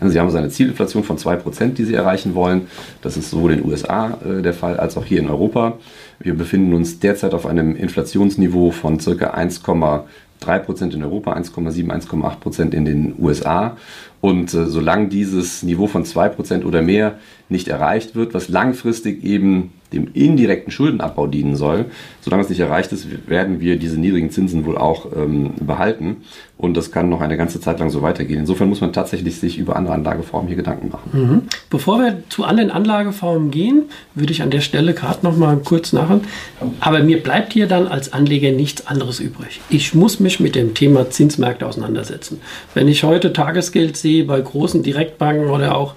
Sie 0.00 0.20
haben 0.20 0.34
eine 0.34 0.50
Zielinflation 0.50 1.04
von 1.04 1.16
2%, 1.16 1.74
die 1.74 1.84
Sie 1.84 1.94
erreichen 1.94 2.34
wollen. 2.34 2.66
Das 3.00 3.16
ist 3.16 3.30
sowohl 3.30 3.52
in 3.52 3.60
den 3.60 3.70
USA 3.70 4.18
äh, 4.24 4.42
der 4.42 4.52
Fall 4.52 4.76
als 4.76 4.96
auch 4.98 5.06
hier 5.06 5.20
in 5.20 5.30
Europa. 5.30 5.78
Wir 6.20 6.34
befinden 6.34 6.74
uns 6.74 7.00
derzeit 7.00 7.32
auf 7.32 7.46
einem 7.46 7.74
Inflationsniveau 7.74 8.72
von 8.72 8.98
ca. 8.98 9.10
1,3% 9.10 10.92
in 10.92 11.02
Europa, 11.02 11.32
1,7, 11.32 11.90
1,8% 11.90 12.74
in 12.74 12.84
den 12.84 13.14
USA. 13.18 13.78
Und 14.20 14.52
äh, 14.52 14.66
solange 14.66 15.08
dieses 15.08 15.62
Niveau 15.62 15.86
von 15.86 16.04
2% 16.04 16.64
oder 16.64 16.82
mehr 16.82 17.18
nicht 17.48 17.68
erreicht 17.68 18.14
wird, 18.14 18.34
was 18.34 18.48
langfristig 18.50 19.24
eben 19.24 19.72
dem 19.92 20.08
indirekten 20.14 20.70
Schuldenabbau 20.70 21.26
dienen 21.26 21.56
soll. 21.56 21.86
Solange 22.20 22.42
es 22.42 22.48
nicht 22.48 22.60
erreicht 22.60 22.92
ist, 22.92 23.06
werden 23.28 23.60
wir 23.60 23.78
diese 23.78 23.98
niedrigen 23.98 24.30
Zinsen 24.30 24.66
wohl 24.66 24.76
auch 24.76 25.06
ähm, 25.16 25.52
behalten. 25.60 26.18
Und 26.58 26.76
das 26.76 26.90
kann 26.90 27.10
noch 27.10 27.20
eine 27.20 27.36
ganze 27.36 27.60
Zeit 27.60 27.78
lang 27.80 27.90
so 27.90 28.00
weitergehen. 28.00 28.40
Insofern 28.40 28.68
muss 28.68 28.80
man 28.80 28.92
tatsächlich 28.92 29.38
sich 29.38 29.58
über 29.58 29.76
andere 29.76 29.94
Anlageformen 29.94 30.48
hier 30.48 30.56
Gedanken 30.56 30.88
machen. 30.88 31.10
Mhm. 31.12 31.42
Bevor 31.68 31.98
wir 31.98 32.22
zu 32.30 32.44
anderen 32.44 32.70
Anlageformen 32.70 33.50
gehen, 33.50 33.84
würde 34.14 34.32
ich 34.32 34.42
an 34.42 34.50
der 34.50 34.60
Stelle 34.60 34.94
gerade 34.94 35.18
noch 35.22 35.36
mal 35.36 35.58
kurz 35.58 35.92
nachher. 35.92 36.20
Aber 36.80 37.00
mir 37.02 37.22
bleibt 37.22 37.52
hier 37.52 37.66
dann 37.66 37.86
als 37.86 38.12
Anleger 38.12 38.52
nichts 38.52 38.86
anderes 38.86 39.20
übrig. 39.20 39.60
Ich 39.68 39.94
muss 39.94 40.18
mich 40.18 40.40
mit 40.40 40.54
dem 40.54 40.72
Thema 40.72 41.10
Zinsmärkte 41.10 41.66
auseinandersetzen. 41.66 42.40
Wenn 42.72 42.88
ich 42.88 43.04
heute 43.04 43.34
Tagesgeld 43.34 43.98
sehe 43.98 44.24
bei 44.24 44.40
großen 44.40 44.82
Direktbanken 44.82 45.50
oder 45.50 45.76
auch 45.76 45.94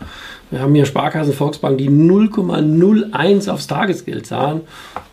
wir 0.52 0.62
haben 0.62 0.74
hier 0.74 0.86
Sparkassen, 0.86 1.34
Volksbank, 1.34 1.78
die 1.78 1.90
0,01 1.90 3.50
aufs 3.50 3.68
Tagesgeld 3.68 4.26
zahlen. 4.26 4.62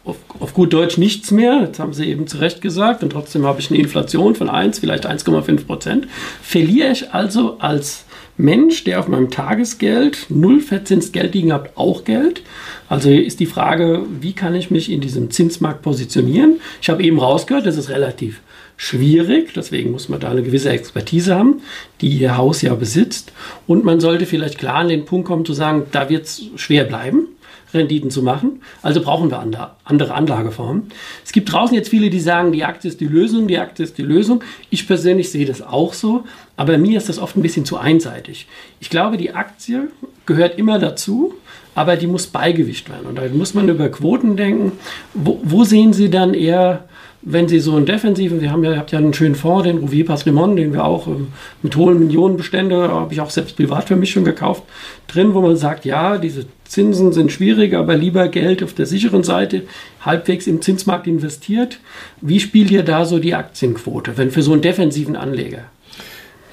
Auf, 0.04 0.16
auf, 0.38 0.54
gut 0.54 0.72
Deutsch 0.72 0.98
nichts 0.98 1.30
mehr. 1.30 1.60
Jetzt 1.62 1.78
haben 1.78 1.92
sie 1.92 2.06
eben 2.06 2.26
zu 2.26 2.38
Recht 2.38 2.62
gesagt. 2.62 3.02
Und 3.02 3.10
trotzdem 3.10 3.44
habe 3.44 3.60
ich 3.60 3.70
eine 3.70 3.78
Inflation 3.78 4.34
von 4.34 4.48
1, 4.48 4.78
vielleicht 4.78 5.06
1,5 5.06 5.66
Prozent. 5.66 6.08
Verliere 6.42 6.90
ich 6.90 7.12
also 7.12 7.58
als 7.58 8.04
Mensch, 8.38 8.84
der 8.84 9.00
auf 9.00 9.08
meinem 9.08 9.30
Tagesgeld 9.30 10.26
null 10.28 10.60
Verzinsgeld 10.60 11.34
liegen 11.34 11.52
hat, 11.52 11.70
auch 11.76 12.04
Geld? 12.04 12.42
Also 12.88 13.10
ist 13.10 13.40
die 13.40 13.46
Frage, 13.46 14.04
wie 14.20 14.32
kann 14.32 14.54
ich 14.54 14.70
mich 14.70 14.90
in 14.90 15.00
diesem 15.00 15.30
Zinsmarkt 15.30 15.82
positionieren? 15.82 16.60
Ich 16.80 16.88
habe 16.88 17.02
eben 17.02 17.18
rausgehört, 17.18 17.66
das 17.66 17.76
ist 17.76 17.90
relativ 17.90 18.40
schwierig. 18.76 19.52
Deswegen 19.54 19.90
muss 19.90 20.08
man 20.08 20.20
da 20.20 20.30
eine 20.30 20.42
gewisse 20.42 20.70
Expertise 20.70 21.34
haben, 21.34 21.62
die 22.00 22.08
Ihr 22.08 22.36
Haus 22.36 22.62
ja 22.62 22.74
besitzt. 22.74 23.32
Und 23.66 23.84
man 23.84 24.00
sollte 24.00 24.26
vielleicht 24.26 24.58
klar 24.58 24.76
an 24.76 24.88
den 24.88 25.04
Punkt 25.04 25.26
kommen 25.26 25.44
zu 25.44 25.52
sagen, 25.52 25.84
da 25.92 26.08
wird 26.08 26.26
es 26.26 26.42
schwer 26.56 26.84
bleiben. 26.84 27.28
Renditen 27.74 28.10
zu 28.10 28.22
machen. 28.22 28.62
Also 28.82 29.02
brauchen 29.02 29.30
wir 29.30 29.38
andere 29.84 30.14
Anlageformen. 30.14 30.84
Es 31.24 31.32
gibt 31.32 31.52
draußen 31.52 31.74
jetzt 31.74 31.88
viele, 31.88 32.10
die 32.10 32.20
sagen, 32.20 32.52
die 32.52 32.64
Aktie 32.64 32.88
ist 32.88 33.00
die 33.00 33.06
Lösung, 33.06 33.48
die 33.48 33.58
Aktie 33.58 33.84
ist 33.84 33.98
die 33.98 34.02
Lösung. 34.02 34.42
Ich 34.70 34.86
persönlich 34.86 35.30
sehe 35.30 35.46
das 35.46 35.62
auch 35.62 35.92
so, 35.92 36.24
aber 36.56 36.78
mir 36.78 36.96
ist 36.96 37.08
das 37.08 37.18
oft 37.18 37.36
ein 37.36 37.42
bisschen 37.42 37.64
zu 37.64 37.76
einseitig. 37.76 38.46
Ich 38.80 38.90
glaube, 38.90 39.16
die 39.16 39.32
Aktie 39.32 39.88
gehört 40.26 40.58
immer 40.58 40.78
dazu, 40.78 41.34
aber 41.74 41.96
die 41.96 42.06
muss 42.06 42.28
Beigewicht 42.28 42.88
werden. 42.88 43.06
Und 43.06 43.16
da 43.16 43.22
muss 43.32 43.54
man 43.54 43.68
über 43.68 43.88
Quoten 43.88 44.36
denken. 44.36 44.72
Wo, 45.12 45.40
wo 45.42 45.64
sehen 45.64 45.92
Sie 45.92 46.08
dann 46.08 46.34
eher 46.34 46.84
wenn 47.28 47.48
Sie 47.48 47.58
so 47.58 47.74
einen 47.74 47.86
defensiven, 47.86 48.40
wir 48.40 48.52
haben 48.52 48.62
ja, 48.62 48.76
habt 48.76 48.92
ja 48.92 49.00
einen 49.00 49.12
schönen 49.12 49.34
Fonds, 49.34 49.64
den 49.64 49.78
Rouvier 49.78 50.06
Patrimoine, 50.06 50.54
den 50.54 50.72
wir 50.72 50.84
auch 50.84 51.08
ähm, 51.08 51.28
mit 51.60 51.74
hohen 51.74 51.98
Millionenbestände, 51.98 52.88
habe 52.88 53.12
ich 53.12 53.20
auch 53.20 53.30
selbst 53.30 53.56
privat 53.56 53.88
für 53.88 53.96
mich 53.96 54.12
schon 54.12 54.24
gekauft, 54.24 54.62
drin, 55.08 55.34
wo 55.34 55.40
man 55.40 55.56
sagt, 55.56 55.84
ja, 55.84 56.18
diese 56.18 56.46
Zinsen 56.68 57.12
sind 57.12 57.32
schwierig, 57.32 57.74
aber 57.74 57.96
lieber 57.96 58.28
Geld 58.28 58.62
auf 58.62 58.74
der 58.74 58.86
sicheren 58.86 59.24
Seite, 59.24 59.62
halbwegs 60.02 60.46
im 60.46 60.62
Zinsmarkt 60.62 61.08
investiert. 61.08 61.80
Wie 62.20 62.38
spielt 62.38 62.70
ihr 62.70 62.84
da 62.84 63.04
so 63.04 63.18
die 63.18 63.34
Aktienquote, 63.34 64.16
wenn 64.16 64.30
für 64.30 64.42
so 64.42 64.52
einen 64.52 64.62
defensiven 64.62 65.16
Anleger? 65.16 65.64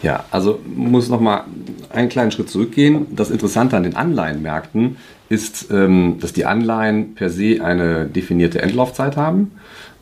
Ja, 0.01 0.25
also 0.31 0.59
muss 0.75 1.07
noch 1.07 1.21
mal 1.21 1.43
einen 1.91 2.09
kleinen 2.09 2.31
Schritt 2.31 2.49
zurückgehen. 2.49 3.05
Das 3.15 3.29
Interessante 3.29 3.77
an 3.77 3.83
den 3.83 3.95
Anleihenmärkten 3.95 4.97
ist, 5.29 5.67
ähm, 5.71 6.17
dass 6.19 6.33
die 6.33 6.45
Anleihen 6.45 7.13
per 7.13 7.29
se 7.29 7.63
eine 7.63 8.05
definierte 8.05 8.59
Endlaufzeit 8.59 9.17
haben 9.17 9.51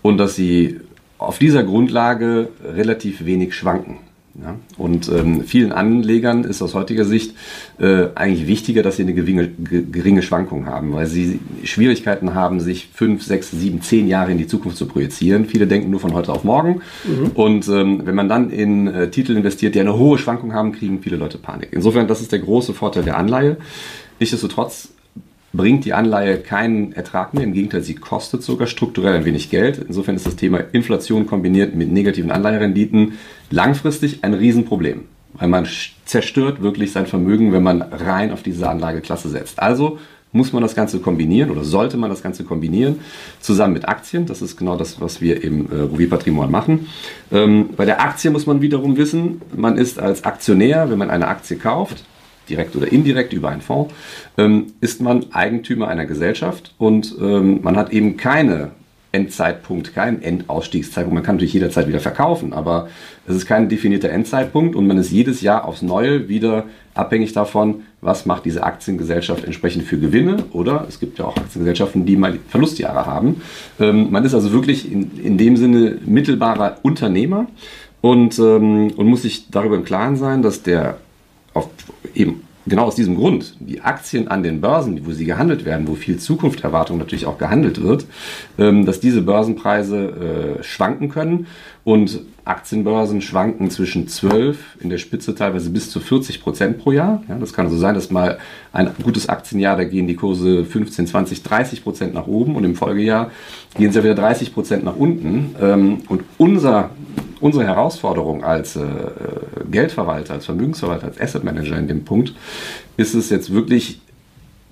und 0.01 0.17
dass 0.17 0.35
sie 0.35 0.79
auf 1.17 1.37
dieser 1.37 1.63
Grundlage 1.63 2.49
relativ 2.63 3.25
wenig 3.25 3.53
schwanken. 3.53 3.97
Ja, 4.41 4.55
und 4.77 5.09
ähm, 5.09 5.43
vielen 5.43 5.73
Anlegern 5.73 6.45
ist 6.45 6.61
aus 6.61 6.73
heutiger 6.73 7.03
Sicht 7.03 7.35
äh, 7.79 8.07
eigentlich 8.15 8.47
wichtiger, 8.47 8.81
dass 8.81 8.95
sie 8.95 9.03
eine 9.03 9.13
geringe, 9.13 9.49
geringe 9.49 10.21
Schwankung 10.21 10.67
haben, 10.67 10.93
weil 10.93 11.05
sie 11.05 11.39
Schwierigkeiten 11.65 12.33
haben, 12.33 12.61
sich 12.61 12.89
fünf, 12.93 13.23
sechs, 13.23 13.51
sieben, 13.51 13.81
zehn 13.81 14.07
Jahre 14.07 14.31
in 14.31 14.37
die 14.37 14.47
Zukunft 14.47 14.77
zu 14.77 14.85
projizieren. 14.85 15.45
Viele 15.45 15.67
denken 15.67 15.91
nur 15.91 15.99
von 15.99 16.13
heute 16.13 16.31
auf 16.31 16.45
morgen. 16.45 16.81
Mhm. 17.03 17.31
Und 17.33 17.67
ähm, 17.67 18.01
wenn 18.05 18.15
man 18.15 18.29
dann 18.29 18.49
in 18.51 18.87
äh, 18.87 19.09
Titel 19.11 19.35
investiert, 19.35 19.75
die 19.75 19.81
eine 19.81 19.97
hohe 19.97 20.17
Schwankung 20.17 20.53
haben, 20.53 20.71
kriegen 20.71 21.01
viele 21.01 21.17
Leute 21.17 21.37
Panik. 21.37 21.69
Insofern, 21.73 22.07
das 22.07 22.21
ist 22.21 22.31
der 22.31 22.39
große 22.39 22.73
Vorteil 22.73 23.03
der 23.03 23.17
Anleihe. 23.17 23.57
Nichtsdestotrotz 24.19 24.93
bringt 25.53 25.85
die 25.85 25.93
Anleihe 25.93 26.37
keinen 26.37 26.93
Ertrag 26.93 27.33
mehr. 27.33 27.43
Im 27.43 27.53
Gegenteil, 27.53 27.83
sie 27.83 27.95
kostet 27.95 28.43
sogar 28.43 28.67
strukturell 28.67 29.15
ein 29.15 29.25
wenig 29.25 29.49
Geld. 29.49 29.83
Insofern 29.85 30.15
ist 30.15 30.25
das 30.25 30.35
Thema 30.35 30.59
Inflation 30.71 31.27
kombiniert 31.27 31.75
mit 31.75 31.91
negativen 31.91 32.31
Anleiherenditen 32.31 33.13
langfristig 33.49 34.23
ein 34.23 34.33
Riesenproblem. 34.33 35.01
Weil 35.33 35.47
man 35.47 35.67
zerstört 36.05 36.61
wirklich 36.61 36.91
sein 36.91 37.07
Vermögen, 37.07 37.51
wenn 37.53 37.63
man 37.63 37.81
rein 37.81 38.31
auf 38.31 38.43
diese 38.43 38.69
Anlageklasse 38.69 39.29
setzt. 39.29 39.59
Also 39.59 39.97
muss 40.33 40.53
man 40.53 40.61
das 40.63 40.75
Ganze 40.75 40.99
kombinieren 40.99 41.51
oder 41.51 41.63
sollte 41.63 41.97
man 41.97 42.09
das 42.09 42.23
Ganze 42.23 42.43
kombinieren 42.43 42.99
zusammen 43.39 43.73
mit 43.73 43.87
Aktien. 43.87 44.25
Das 44.25 44.41
ist 44.41 44.57
genau 44.57 44.77
das, 44.77 45.01
was 45.01 45.21
wir 45.21 45.43
im 45.43 45.71
äh, 45.71 45.81
Rouvier 45.81 46.09
Patrimoine 46.09 46.51
machen. 46.51 46.87
Ähm, 47.31 47.69
bei 47.75 47.85
der 47.85 48.01
Aktie 48.01 48.31
muss 48.31 48.45
man 48.45 48.61
wiederum 48.61 48.97
wissen, 48.97 49.41
man 49.55 49.77
ist 49.77 49.99
als 49.99 50.23
Aktionär, 50.23 50.89
wenn 50.89 50.97
man 50.97 51.09
eine 51.09 51.27
Aktie 51.27 51.57
kauft, 51.57 52.05
direkt 52.51 52.75
oder 52.75 52.91
indirekt 52.91 53.33
über 53.33 53.49
einen 53.49 53.61
Fonds, 53.61 53.93
ähm, 54.37 54.67
ist 54.81 55.01
man 55.01 55.25
Eigentümer 55.31 55.87
einer 55.87 56.05
Gesellschaft 56.05 56.75
und 56.77 57.15
ähm, 57.19 57.61
man 57.63 57.77
hat 57.77 57.91
eben 57.91 58.17
keine 58.17 58.71
Endzeitpunkt, 59.13 59.93
keinen 59.93 60.21
Endausstiegszeitpunkt. 60.21 61.13
Man 61.13 61.23
kann 61.23 61.35
natürlich 61.35 61.53
jederzeit 61.53 61.87
wieder 61.87 61.99
verkaufen, 61.99 62.53
aber 62.53 62.87
es 63.27 63.35
ist 63.35 63.45
kein 63.45 63.67
definierter 63.67 64.09
Endzeitpunkt 64.09 64.75
und 64.75 64.87
man 64.87 64.97
ist 64.97 65.11
jedes 65.11 65.41
Jahr 65.41 65.65
aufs 65.65 65.81
Neue 65.81 66.29
wieder 66.29 66.65
abhängig 66.93 67.33
davon, 67.33 67.83
was 67.99 68.25
macht 68.25 68.45
diese 68.45 68.63
Aktiengesellschaft 68.63 69.43
entsprechend 69.43 69.83
für 69.83 69.97
Gewinne 69.97 70.45
oder 70.53 70.85
es 70.87 70.99
gibt 70.99 71.19
ja 71.19 71.25
auch 71.25 71.35
Aktiengesellschaften, 71.35 72.05
die 72.05 72.15
mal 72.15 72.39
Verlustjahre 72.47 73.05
haben. 73.05 73.41
Ähm, 73.79 74.11
man 74.11 74.23
ist 74.23 74.33
also 74.33 74.53
wirklich 74.53 74.89
in, 74.89 75.19
in 75.21 75.37
dem 75.37 75.57
Sinne 75.57 75.97
mittelbarer 76.05 76.77
Unternehmer 76.81 77.47
und, 77.99 78.39
ähm, 78.39 78.91
und 78.95 79.07
muss 79.07 79.23
sich 79.23 79.49
darüber 79.51 79.75
im 79.75 79.83
Klaren 79.83 80.15
sein, 80.15 80.41
dass 80.41 80.63
der 80.63 80.97
auf 81.53 81.69
eben 82.15 82.43
genau 82.67 82.83
aus 82.83 82.95
diesem 82.95 83.15
Grund, 83.15 83.55
die 83.59 83.81
Aktien 83.81 84.27
an 84.27 84.43
den 84.43 84.61
Börsen, 84.61 85.05
wo 85.05 85.11
sie 85.11 85.25
gehandelt 85.25 85.65
werden, 85.65 85.87
wo 85.87 85.95
viel 85.95 86.17
Zukunftserwartung 86.17 86.97
natürlich 86.97 87.25
auch 87.25 87.37
gehandelt 87.37 87.81
wird, 87.81 88.05
ähm, 88.57 88.85
dass 88.85 88.99
diese 88.99 89.21
Börsenpreise 89.21 90.59
äh, 90.59 90.63
schwanken 90.63 91.09
können 91.09 91.47
und 91.83 92.21
Aktienbörsen 92.43 93.21
schwanken 93.21 93.69
zwischen 93.69 94.07
12, 94.07 94.77
in 94.79 94.89
der 94.89 94.97
Spitze 94.97 95.35
teilweise 95.35 95.69
bis 95.69 95.89
zu 95.89 95.99
40 95.99 96.41
Prozent 96.41 96.79
pro 96.79 96.91
Jahr. 96.91 97.23
Ja, 97.29 97.37
das 97.37 97.53
kann 97.53 97.65
also 97.65 97.77
sein, 97.77 97.95
dass 97.95 98.11
mal 98.11 98.39
ein 98.73 98.91
gutes 99.03 99.29
Aktienjahr, 99.29 99.77
da 99.77 99.83
gehen 99.83 100.07
die 100.07 100.15
Kurse 100.15 100.65
15, 100.65 101.07
20, 101.07 101.43
30 101.43 101.83
Prozent 101.83 102.13
nach 102.13 102.27
oben 102.27 102.55
und 102.55 102.63
im 102.63 102.75
Folgejahr 102.75 103.31
gehen 103.77 103.91
sie 103.91 103.99
ja 103.99 104.03
wieder 104.03 104.15
30 104.15 104.53
Prozent 104.53 104.83
nach 104.83 104.95
unten. 104.95 105.55
Ähm, 105.61 105.99
und 106.09 106.23
unser, 106.37 106.91
unsere 107.41 107.65
Herausforderung 107.65 108.43
als 108.43 108.75
äh, 108.75 108.85
Geldverwalter, 109.69 110.35
als 110.35 110.45
Vermögensverwalter, 110.45 111.07
als 111.07 111.19
Asset 111.19 111.43
Manager 111.43 111.77
in 111.77 111.87
dem 111.87 112.05
Punkt, 112.05 112.33
ist 112.97 113.13
es 113.13 113.29
jetzt 113.29 113.51
wirklich 113.53 113.99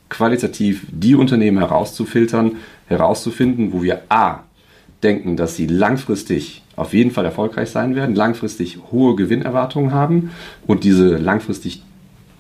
qualitativ 0.08 0.86
die 0.90 1.16
Unternehmen 1.16 1.58
herauszufiltern, 1.58 2.58
herauszufinden, 2.88 3.74
wo 3.74 3.84
wir 3.84 4.02
A, 4.10 4.44
denken, 5.04 5.38
dass 5.38 5.56
sie 5.56 5.68
langfristig 5.68 6.64
auf 6.76 6.94
jeden 6.94 7.12
Fall 7.12 7.26
erfolgreich 7.26 7.70
sein 7.70 7.96
werden, 7.96 8.16
langfristig 8.16 8.80
hohe 8.92 9.16
Gewinnerwartungen 9.16 9.94
haben 9.94 10.32
und 10.66 10.84
diese 10.84 11.18
langfristig 11.18 11.84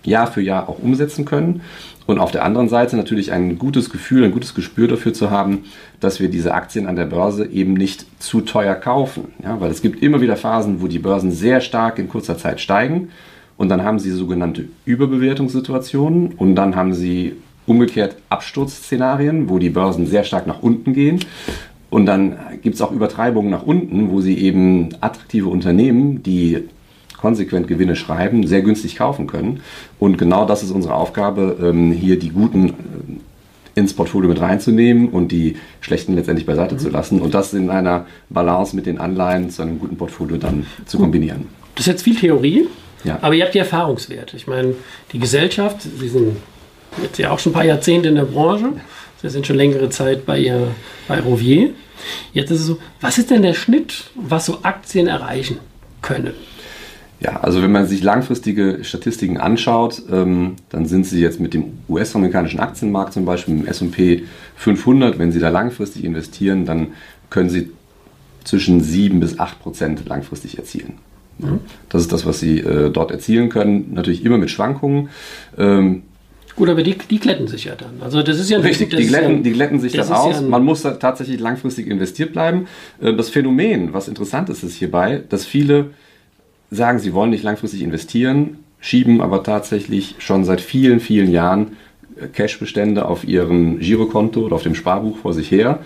Jahr 0.03 0.27
für 0.27 0.41
Jahr 0.41 0.69
auch 0.69 0.79
umsetzen 0.79 1.25
können. 1.25 1.61
Und 2.05 2.17
auf 2.17 2.31
der 2.31 2.43
anderen 2.43 2.69
Seite 2.69 2.97
natürlich 2.97 3.31
ein 3.31 3.59
gutes 3.59 3.91
Gefühl, 3.91 4.23
ein 4.23 4.31
gutes 4.31 4.55
Gespür 4.55 4.87
dafür 4.87 5.13
zu 5.13 5.29
haben, 5.29 5.65
dass 5.99 6.19
wir 6.19 6.29
diese 6.29 6.55
Aktien 6.55 6.87
an 6.87 6.95
der 6.95 7.05
Börse 7.05 7.45
eben 7.45 7.73
nicht 7.73 8.05
zu 8.19 8.41
teuer 8.41 8.73
kaufen. 8.75 9.25
Ja, 9.43 9.61
weil 9.61 9.69
es 9.69 9.81
gibt 9.81 10.01
immer 10.01 10.19
wieder 10.19 10.35
Phasen, 10.35 10.81
wo 10.81 10.87
die 10.87 10.99
Börsen 10.99 11.31
sehr 11.31 11.61
stark 11.61 11.99
in 11.99 12.09
kurzer 12.09 12.37
Zeit 12.37 12.61
steigen. 12.61 13.09
Und 13.57 13.69
dann 13.69 13.83
haben 13.83 13.99
sie 13.99 14.11
sogenannte 14.11 14.65
Überbewertungssituationen 14.85 16.33
und 16.37 16.55
dann 16.55 16.75
haben 16.75 16.93
sie 16.93 17.33
umgekehrt 17.67 18.15
Absturzszenarien, 18.29 19.49
wo 19.49 19.59
die 19.59 19.69
Börsen 19.69 20.07
sehr 20.07 20.23
stark 20.23 20.47
nach 20.47 20.63
unten 20.63 20.93
gehen. 20.93 21.19
Und 21.89 22.05
dann 22.05 22.37
gibt 22.61 22.75
es 22.75 22.81
auch 22.81 22.91
Übertreibungen 22.91 23.51
nach 23.51 23.63
unten, 23.63 24.11
wo 24.11 24.21
sie 24.21 24.37
eben 24.37 24.89
attraktive 25.01 25.49
Unternehmen, 25.49 26.23
die 26.23 26.63
konsequent 27.19 27.67
Gewinne 27.67 27.95
schreiben, 27.95 28.47
sehr 28.47 28.61
günstig 28.61 28.95
kaufen 28.95 29.27
können. 29.27 29.61
Und 29.99 30.17
genau 30.17 30.45
das 30.45 30.63
ist 30.63 30.71
unsere 30.71 30.95
Aufgabe, 30.95 31.57
ähm, 31.61 31.91
hier 31.91 32.17
die 32.17 32.29
guten 32.29 32.69
äh, 32.69 32.73
ins 33.75 33.93
Portfolio 33.93 34.29
mit 34.29 34.41
reinzunehmen 34.41 35.09
und 35.09 35.31
die 35.31 35.57
schlechten 35.81 36.15
letztendlich 36.15 36.45
beiseite 36.45 36.75
mhm. 36.75 36.79
zu 36.79 36.89
lassen 36.89 37.21
und 37.21 37.33
das 37.33 37.53
in 37.53 37.69
einer 37.69 38.05
Balance 38.29 38.75
mit 38.75 38.85
den 38.85 38.97
Anleihen 38.97 39.49
zu 39.49 39.61
einem 39.61 39.79
guten 39.79 39.97
Portfolio 39.97 40.37
dann 40.37 40.65
zu 40.85 40.97
kombinieren. 40.97 41.47
Das 41.75 41.87
ist 41.87 41.91
jetzt 41.91 42.03
viel 42.03 42.15
Theorie, 42.15 42.67
ja. 43.03 43.19
aber 43.21 43.35
ihr 43.35 43.43
habt 43.43 43.53
die 43.53 43.59
Erfahrungswerte. 43.59 44.35
Ich 44.35 44.47
meine, 44.47 44.75
die 45.13 45.19
Gesellschaft, 45.19 45.81
Sie 45.81 46.09
sind 46.09 46.37
jetzt 47.01 47.17
ja 47.19 47.31
auch 47.31 47.39
schon 47.39 47.51
ein 47.51 47.55
paar 47.55 47.65
Jahrzehnte 47.65 48.09
in 48.09 48.15
der 48.15 48.25
Branche, 48.25 48.73
Sie 49.21 49.29
sind 49.29 49.45
schon 49.45 49.57
längere 49.57 49.89
Zeit 49.89 50.25
bei, 50.25 50.39
ihr, 50.39 50.69
bei 51.07 51.19
Rouvier. 51.19 51.71
Jetzt 52.33 52.51
ist 52.51 52.61
es 52.61 52.65
so, 52.67 52.79
was 53.01 53.17
ist 53.17 53.29
denn 53.29 53.41
der 53.41 53.53
Schnitt, 53.53 54.11
was 54.15 54.45
so 54.45 54.59
Aktien 54.63 55.07
erreichen 55.07 55.57
können? 56.01 56.33
Ja, 57.21 57.41
also 57.41 57.61
wenn 57.61 57.71
man 57.71 57.85
sich 57.85 58.01
langfristige 58.01 58.79
Statistiken 58.83 59.37
anschaut, 59.37 60.01
ähm, 60.09 60.55
dann 60.69 60.85
sind 60.85 61.05
sie 61.05 61.19
jetzt 61.19 61.39
mit 61.39 61.53
dem 61.53 61.65
US-amerikanischen 61.89 62.61
Aktienmarkt 62.61 63.13
zum 63.13 63.25
Beispiel, 63.25 63.55
mit 63.55 63.65
dem 63.65 63.69
S&P 63.69 64.23
500, 64.55 65.19
wenn 65.19 65.31
sie 65.31 65.39
da 65.39 65.49
langfristig 65.49 66.05
investieren, 66.05 66.65
dann 66.65 66.87
können 67.29 67.49
sie 67.49 67.71
zwischen 68.45 68.81
7 68.81 69.19
bis 69.19 69.37
8 69.37 69.59
Prozent 69.59 70.07
langfristig 70.07 70.57
erzielen. 70.57 70.93
Mhm. 71.39 71.59
Das 71.89 72.01
ist 72.01 72.11
das, 72.13 72.25
was 72.25 72.39
sie 72.39 72.59
äh, 72.59 72.89
dort 72.89 73.11
erzielen 73.11 73.49
können. 73.49 73.93
Natürlich 73.93 74.23
immer 74.23 74.37
mit 74.37 74.49
Schwankungen. 74.49 75.09
Ähm, 75.57 76.03
Gut, 76.55 76.69
aber 76.69 76.83
die, 76.83 76.97
die 76.97 77.19
glätten 77.19 77.47
sich 77.47 77.65
ja 77.65 77.75
dann. 77.75 78.01
Also 78.01 78.21
das 78.21 78.37
ist 78.37 78.49
ja 78.49 78.59
richtig. 78.59 78.89
Die 78.89 79.07
glätten, 79.07 79.37
ja, 79.37 79.43
die 79.43 79.51
glätten 79.51 79.79
sich 79.79 79.93
dann 79.93 80.11
aus. 80.11 80.35
Ja 80.35 80.41
Man 80.41 80.63
muss 80.63 80.81
da 80.81 80.91
tatsächlich 80.91 81.39
langfristig 81.39 81.87
investiert 81.87 82.33
bleiben. 82.33 82.67
Äh, 83.01 83.13
das 83.13 83.29
Phänomen, 83.29 83.93
was 83.93 84.07
interessant 84.07 84.49
ist, 84.49 84.63
ist 84.63 84.75
hierbei, 84.75 85.23
dass 85.29 85.45
viele 85.45 85.91
sagen, 86.71 86.99
sie 86.99 87.13
wollen 87.13 87.29
nicht 87.29 87.43
langfristig 87.43 87.81
investieren, 87.81 88.59
schieben 88.79 89.21
aber 89.21 89.43
tatsächlich 89.43 90.15
schon 90.19 90.45
seit 90.45 90.61
vielen, 90.61 90.99
vielen 90.99 91.31
Jahren 91.31 91.77
äh, 92.19 92.27
Cashbestände 92.27 93.05
auf 93.05 93.23
ihrem 93.23 93.79
Girokonto 93.79 94.41
oder 94.41 94.55
auf 94.55 94.63
dem 94.63 94.75
Sparbuch 94.75 95.17
vor 95.17 95.33
sich 95.33 95.51
her. 95.51 95.79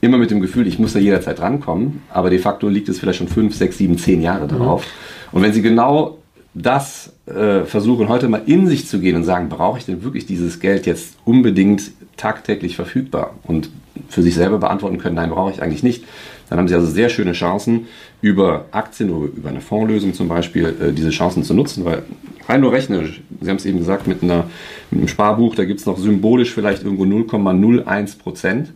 Immer 0.00 0.16
mit 0.16 0.30
dem 0.30 0.40
Gefühl, 0.40 0.66
ich 0.66 0.78
muss 0.78 0.94
da 0.94 0.98
jederzeit 0.98 1.40
rankommen, 1.40 2.02
aber 2.08 2.30
de 2.30 2.38
facto 2.38 2.68
liegt 2.68 2.88
es 2.88 2.98
vielleicht 2.98 3.18
schon 3.18 3.28
fünf, 3.28 3.54
sechs, 3.54 3.76
sieben, 3.76 3.98
zehn 3.98 4.22
Jahre 4.22 4.46
darauf. 4.48 4.82
Mhm. 4.82 5.36
Und 5.36 5.42
wenn 5.42 5.52
Sie 5.52 5.62
genau 5.62 6.18
das 6.54 7.12
äh, 7.26 7.64
versuchen, 7.64 8.08
heute 8.08 8.28
mal 8.28 8.42
in 8.46 8.66
sich 8.66 8.88
zu 8.88 8.98
gehen 8.98 9.14
und 9.14 9.24
sagen, 9.24 9.48
brauche 9.48 9.78
ich 9.78 9.84
denn 9.84 10.02
wirklich 10.02 10.26
dieses 10.26 10.58
Geld 10.58 10.86
jetzt 10.86 11.16
unbedingt 11.24 11.92
tagtäglich 12.16 12.76
verfügbar 12.76 13.34
und 13.44 13.70
für 14.08 14.22
sich 14.22 14.34
selber 14.34 14.58
beantworten 14.58 14.98
können, 14.98 15.16
nein, 15.16 15.30
brauche 15.30 15.52
ich 15.52 15.62
eigentlich 15.62 15.82
nicht, 15.82 16.04
dann 16.50 16.58
haben 16.58 16.68
Sie 16.68 16.74
also 16.74 16.88
sehr 16.88 17.08
schöne 17.08 17.32
Chancen, 17.32 17.86
über 18.20 18.66
Aktien 18.72 19.10
oder 19.10 19.32
über 19.32 19.48
eine 19.48 19.60
Fondslösung 19.60 20.12
zum 20.12 20.28
Beispiel 20.28 20.76
äh, 20.80 20.92
diese 20.92 21.10
Chancen 21.10 21.44
zu 21.44 21.54
nutzen, 21.54 21.84
weil 21.84 22.02
rein 22.48 22.60
nur 22.60 22.72
rechnerisch, 22.72 23.22
Sie 23.40 23.48
haben 23.48 23.56
es 23.56 23.64
eben 23.64 23.78
gesagt, 23.78 24.06
mit, 24.06 24.22
einer, 24.22 24.44
mit 24.90 24.98
einem 24.98 25.08
Sparbuch, 25.08 25.54
da 25.54 25.64
gibt 25.64 25.80
es 25.80 25.86
noch 25.86 25.96
symbolisch 25.96 26.52
vielleicht 26.52 26.82
irgendwo 26.82 27.04
0,01 27.04 28.18
Prozent. 28.18 28.72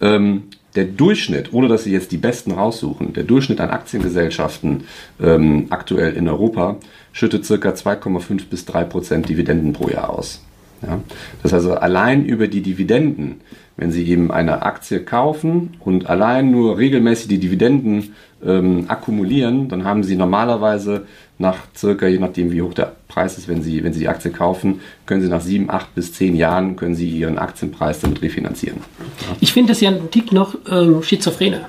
Ähm, 0.00 0.42
der 0.74 0.84
Durchschnitt, 0.84 1.52
ohne 1.52 1.68
dass 1.68 1.84
Sie 1.84 1.92
jetzt 1.92 2.12
die 2.12 2.18
besten 2.18 2.52
raussuchen, 2.52 3.14
der 3.14 3.24
Durchschnitt 3.24 3.60
an 3.60 3.70
Aktiengesellschaften 3.70 4.84
ähm, 5.22 5.66
aktuell 5.70 6.12
in 6.12 6.28
Europa 6.28 6.76
schüttet 7.12 7.46
ca. 7.48 7.54
2,5 7.54 8.48
bis 8.50 8.66
3 8.66 8.84
Prozent 8.84 9.28
Dividenden 9.28 9.72
pro 9.72 9.88
Jahr 9.88 10.10
aus. 10.10 10.42
Ja? 10.82 11.00
Das 11.42 11.52
heißt 11.52 11.64
also 11.64 11.74
allein 11.74 12.26
über 12.26 12.46
die 12.46 12.60
Dividenden 12.60 13.40
wenn 13.76 13.92
Sie 13.92 14.08
eben 14.08 14.30
eine 14.30 14.62
Aktie 14.62 15.00
kaufen 15.00 15.76
und 15.80 16.08
allein 16.08 16.50
nur 16.50 16.78
regelmäßig 16.78 17.28
die 17.28 17.38
Dividenden 17.38 18.14
ähm, 18.44 18.84
akkumulieren, 18.88 19.68
dann 19.68 19.84
haben 19.84 20.02
Sie 20.02 20.16
normalerweise 20.16 21.06
nach 21.38 21.58
circa, 21.76 22.06
je 22.06 22.18
nachdem 22.18 22.50
wie 22.50 22.62
hoch 22.62 22.72
der 22.72 22.96
Preis 23.08 23.36
ist, 23.36 23.48
wenn 23.48 23.62
Sie, 23.62 23.84
wenn 23.84 23.92
Sie 23.92 24.00
die 24.00 24.08
Aktie 24.08 24.30
kaufen, 24.30 24.80
können 25.04 25.20
Sie 25.20 25.28
nach 25.28 25.42
sieben, 25.42 25.70
acht 25.70 25.94
bis 25.94 26.12
zehn 26.14 26.34
Jahren 26.34 26.76
können 26.76 26.94
Sie 26.94 27.08
Ihren 27.08 27.38
Aktienpreis 27.38 28.00
damit 28.00 28.22
refinanzieren. 28.22 28.78
Ja. 28.98 29.36
Ich 29.40 29.52
finde 29.52 29.72
das 29.72 29.80
ja 29.80 29.90
ein 29.90 30.10
Tick 30.10 30.32
noch 30.32 30.56
ähm, 30.70 31.02
schizophrener. 31.02 31.68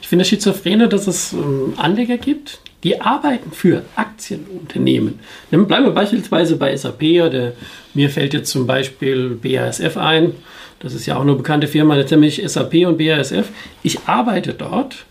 Ich 0.00 0.08
finde 0.08 0.22
das 0.22 0.28
Schizophrene, 0.28 0.88
dass 0.88 1.06
es 1.06 1.32
ähm, 1.32 1.74
Anleger 1.76 2.18
gibt, 2.18 2.60
die 2.84 3.00
arbeiten 3.00 3.50
für 3.50 3.82
Aktienunternehmen. 3.96 5.18
Bleiben 5.50 5.84
wir 5.84 5.90
beispielsweise 5.90 6.56
bei 6.56 6.76
SAP 6.76 7.02
oder 7.26 7.52
mir 7.94 8.08
fällt 8.08 8.34
jetzt 8.34 8.50
zum 8.50 8.66
Beispiel 8.66 9.30
BASF 9.42 9.96
ein. 9.96 10.32
Das 10.80 10.94
ist 10.94 11.06
ja 11.06 11.16
auch 11.16 11.22
eine 11.22 11.34
bekannte 11.34 11.66
Firma, 11.66 11.96
nämlich 11.96 12.42
SAP 12.46 12.86
und 12.86 12.98
BASF. 12.98 13.48
Ich 13.82 14.00
arbeite 14.06 14.54
dort, 14.54 15.06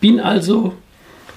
bin 0.00 0.20
also 0.20 0.74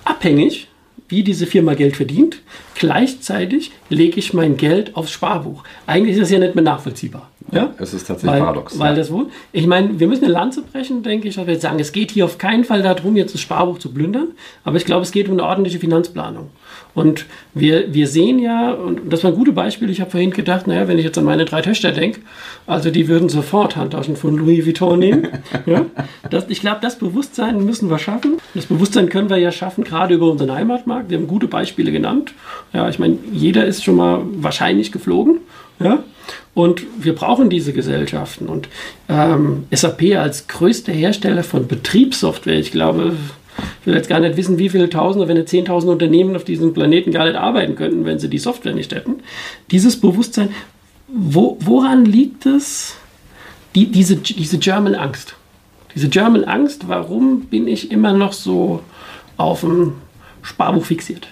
abhängig, 0.03 0.67
wie 1.07 1.23
diese 1.23 1.45
Firma 1.45 1.73
Geld 1.75 1.95
verdient. 1.95 2.41
Gleichzeitig 2.73 3.71
lege 3.89 4.19
ich 4.19 4.33
mein 4.33 4.57
Geld 4.57 4.95
aufs 4.95 5.11
Sparbuch. 5.11 5.63
Eigentlich 5.87 6.15
ist 6.15 6.23
das 6.23 6.31
ja 6.31 6.39
nicht 6.39 6.55
mehr 6.55 6.63
nachvollziehbar. 6.63 7.29
Ja, 7.51 7.73
es 7.77 7.93
ist 7.93 8.07
tatsächlich 8.07 8.33
weil, 8.33 8.41
paradox. 8.41 8.79
Weil 8.79 8.93
ja. 8.93 8.95
das 8.95 9.11
wohl, 9.11 9.27
ich 9.51 9.67
meine, 9.67 9.99
wir 9.99 10.07
müssen 10.07 10.23
eine 10.23 10.33
Lanze 10.33 10.63
brechen, 10.63 11.03
denke 11.03 11.27
ich, 11.27 11.35
dass 11.35 11.45
wir 11.45 11.59
sagen, 11.59 11.79
es 11.79 11.91
geht 11.91 12.11
hier 12.11 12.25
auf 12.25 12.37
keinen 12.37 12.63
Fall 12.63 12.81
darum, 12.81 13.15
jetzt 13.15 13.33
das 13.33 13.41
Sparbuch 13.41 13.77
zu 13.77 13.93
plündern, 13.93 14.29
aber 14.63 14.77
ich 14.77 14.85
glaube, 14.85 15.03
es 15.03 15.11
geht 15.11 15.27
um 15.27 15.33
eine 15.33 15.43
ordentliche 15.43 15.79
Finanzplanung. 15.79 16.49
Und 16.95 17.25
wir, 17.53 17.93
wir 17.93 18.07
sehen 18.07 18.39
ja, 18.39 18.71
und 18.71 19.11
das 19.11 19.23
war 19.23 19.31
ein 19.31 19.37
gutes 19.37 19.53
Beispiel, 19.53 19.89
ich 19.89 19.99
habe 20.01 20.09
vorhin 20.09 20.31
gedacht, 20.31 20.65
naja, 20.65 20.87
wenn 20.87 20.97
ich 20.97 21.03
jetzt 21.03 21.17
an 21.17 21.25
meine 21.25 21.45
drei 21.45 21.61
Töchter 21.61 21.91
denke, 21.91 22.21
also 22.67 22.89
die 22.89 23.07
würden 23.07 23.29
sofort 23.29 23.75
Handtaschen 23.75 24.15
von 24.15 24.37
Louis 24.37 24.65
Vuitton 24.65 24.97
nehmen. 24.97 25.27
ja? 25.65 25.85
das, 26.29 26.45
ich 26.47 26.61
glaube, 26.61 26.79
das 26.81 26.97
Bewusstsein 26.97 27.63
müssen 27.63 27.89
wir 27.89 27.99
schaffen. 27.99 28.37
Das 28.53 28.65
Bewusstsein 28.65 29.09
können 29.09 29.29
wir 29.29 29.37
ja 29.37 29.51
schaffen, 29.51 29.83
gerade 29.83 30.15
über 30.15 30.31
unseren 30.31 30.51
Heimatmarkt. 30.53 31.09
Wir 31.09 31.17
haben 31.17 31.27
gute 31.27 31.47
Beispiele 31.47 31.91
genannt. 31.91 32.33
Ja, 32.73 32.87
ich 32.87 32.97
meine, 32.97 33.17
jeder 33.31 33.65
ist 33.65 33.83
schon 33.83 33.97
mal 33.97 34.21
wahrscheinlich 34.37 34.93
geflogen. 34.93 35.39
Ja? 35.79 35.99
Und 36.55 36.83
wir 36.97 37.13
brauchen 37.13 37.49
diese 37.49 37.73
Gesellschaften. 37.73 38.47
Und 38.47 38.69
ähm, 39.09 39.65
SAP 39.71 40.15
als 40.15 40.47
größter 40.47 40.93
Hersteller 40.93 41.43
von 41.43 41.67
Betriebssoftware, 41.67 42.57
ich 42.57 42.71
glaube, 42.71 43.13
ich 43.81 43.87
will 43.87 43.93
jetzt 43.93 44.07
gar 44.07 44.21
nicht 44.21 44.37
wissen, 44.37 44.57
wie 44.57 44.69
viele 44.69 44.89
Tausende, 44.89 45.27
wenn 45.27 45.35
nicht 45.35 45.49
Zehntausende 45.49 45.91
Unternehmen 45.91 46.35
auf 46.35 46.45
diesem 46.45 46.73
Planeten 46.73 47.11
gar 47.11 47.25
nicht 47.25 47.35
arbeiten 47.35 47.75
könnten, 47.75 48.05
wenn 48.05 48.19
sie 48.19 48.29
die 48.29 48.39
Software 48.39 48.73
nicht 48.73 48.95
hätten. 48.95 49.15
Dieses 49.69 49.99
Bewusstsein, 49.99 50.49
wo, 51.07 51.57
woran 51.59 52.05
liegt 52.05 52.45
es, 52.45 52.95
die, 53.75 53.87
diese, 53.87 54.15
diese 54.15 54.57
German 54.57 54.95
Angst? 54.95 55.35
Diese 55.93 56.07
German 56.07 56.45
Angst, 56.45 56.87
warum 56.87 57.41
bin 57.41 57.67
ich 57.67 57.91
immer 57.91 58.13
noch 58.13 58.31
so 58.31 58.81
auf 59.35 59.59
dem 59.61 59.93
Sparbuch 60.41 60.85
fixiert? 60.85 61.27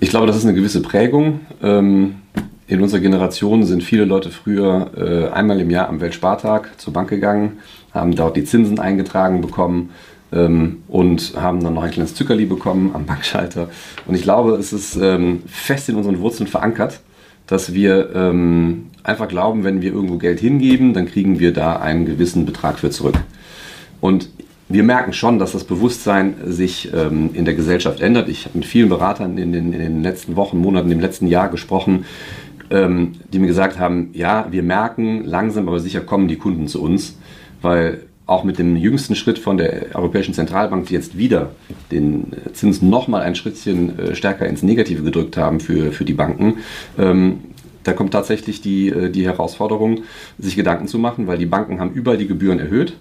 Ich 0.00 0.08
glaube, 0.08 0.26
das 0.26 0.36
ist 0.36 0.44
eine 0.44 0.54
gewisse 0.54 0.80
Prägung. 0.80 1.40
Ähm, 1.62 2.16
in 2.66 2.80
unserer 2.80 3.00
Generation 3.00 3.64
sind 3.64 3.82
viele 3.82 4.04
Leute 4.04 4.30
früher 4.30 4.90
äh, 4.96 5.28
einmal 5.32 5.60
im 5.60 5.70
Jahr 5.70 5.88
am 5.88 6.00
Weltspartag 6.00 6.80
zur 6.80 6.92
Bank 6.92 7.10
gegangen, 7.10 7.58
haben 7.92 8.14
dort 8.14 8.36
die 8.36 8.44
Zinsen 8.44 8.78
eingetragen 8.78 9.42
bekommen 9.42 9.90
ähm, 10.32 10.82
und 10.88 11.34
haben 11.36 11.62
dann 11.62 11.74
noch 11.74 11.82
ein 11.82 11.90
kleines 11.90 12.14
Zuckerli 12.14 12.46
bekommen 12.46 12.92
am 12.94 13.04
Bankschalter. 13.04 13.68
Und 14.06 14.14
ich 14.14 14.22
glaube, 14.22 14.52
es 14.52 14.72
ist 14.72 14.96
ähm, 14.96 15.42
fest 15.46 15.88
in 15.90 15.96
unseren 15.96 16.20
Wurzeln 16.20 16.46
verankert, 16.46 17.00
dass 17.46 17.74
wir 17.74 18.14
ähm, 18.14 18.86
einfach 19.02 19.28
glauben, 19.28 19.64
wenn 19.64 19.82
wir 19.82 19.92
irgendwo 19.92 20.16
Geld 20.16 20.40
hingeben, 20.40 20.94
dann 20.94 21.06
kriegen 21.06 21.38
wir 21.38 21.52
da 21.52 21.76
einen 21.76 22.06
gewissen 22.06 22.46
Betrag 22.46 22.78
für 22.78 22.88
zurück. 22.88 23.16
Und 24.00 24.30
wir 24.70 24.82
merken 24.82 25.12
schon, 25.12 25.38
dass 25.38 25.52
das 25.52 25.64
Bewusstsein 25.64 26.36
sich 26.46 26.90
in 26.90 27.44
der 27.44 27.52
Gesellschaft 27.52 28.00
ändert. 28.00 28.30
Ich 28.30 28.46
habe 28.46 28.58
mit 28.58 28.66
vielen 28.66 28.88
Beratern 28.88 29.36
in 29.36 29.52
den, 29.52 29.74
in 29.74 29.78
den 29.78 30.02
letzten 30.02 30.36
Wochen, 30.36 30.56
Monaten, 30.56 30.90
im 30.90 31.00
letzten 31.00 31.26
Jahr 31.26 31.50
gesprochen, 31.50 32.06
ähm, 32.70 33.12
die 33.32 33.38
mir 33.38 33.46
gesagt 33.46 33.78
haben, 33.78 34.10
ja, 34.12 34.46
wir 34.50 34.62
merken, 34.62 35.24
langsam 35.24 35.68
aber 35.68 35.80
sicher 35.80 36.00
kommen 36.00 36.28
die 36.28 36.36
Kunden 36.36 36.68
zu 36.68 36.82
uns, 36.82 37.18
weil 37.62 38.02
auch 38.26 38.44
mit 38.44 38.58
dem 38.58 38.76
jüngsten 38.76 39.14
Schritt 39.14 39.38
von 39.38 39.58
der 39.58 39.94
Europäischen 39.94 40.32
Zentralbank, 40.32 40.86
die 40.86 40.94
jetzt 40.94 41.18
wieder 41.18 41.50
den 41.90 42.32
Zins 42.54 42.80
nochmal 42.80 43.22
ein 43.22 43.34
Schrittchen 43.34 43.98
äh, 43.98 44.14
stärker 44.14 44.46
ins 44.46 44.62
Negative 44.62 45.02
gedrückt 45.02 45.36
haben 45.36 45.60
für, 45.60 45.92
für 45.92 46.04
die 46.04 46.14
Banken, 46.14 46.58
ähm, 46.98 47.40
da 47.84 47.92
kommt 47.92 48.12
tatsächlich 48.12 48.60
die, 48.60 48.88
äh, 48.88 49.10
die 49.10 49.24
Herausforderung, 49.24 50.02
sich 50.38 50.56
Gedanken 50.56 50.88
zu 50.88 50.98
machen, 50.98 51.26
weil 51.26 51.38
die 51.38 51.46
Banken 51.46 51.80
haben 51.80 51.92
überall 51.92 52.18
die 52.18 52.26
Gebühren 52.26 52.58
erhöht 52.58 52.94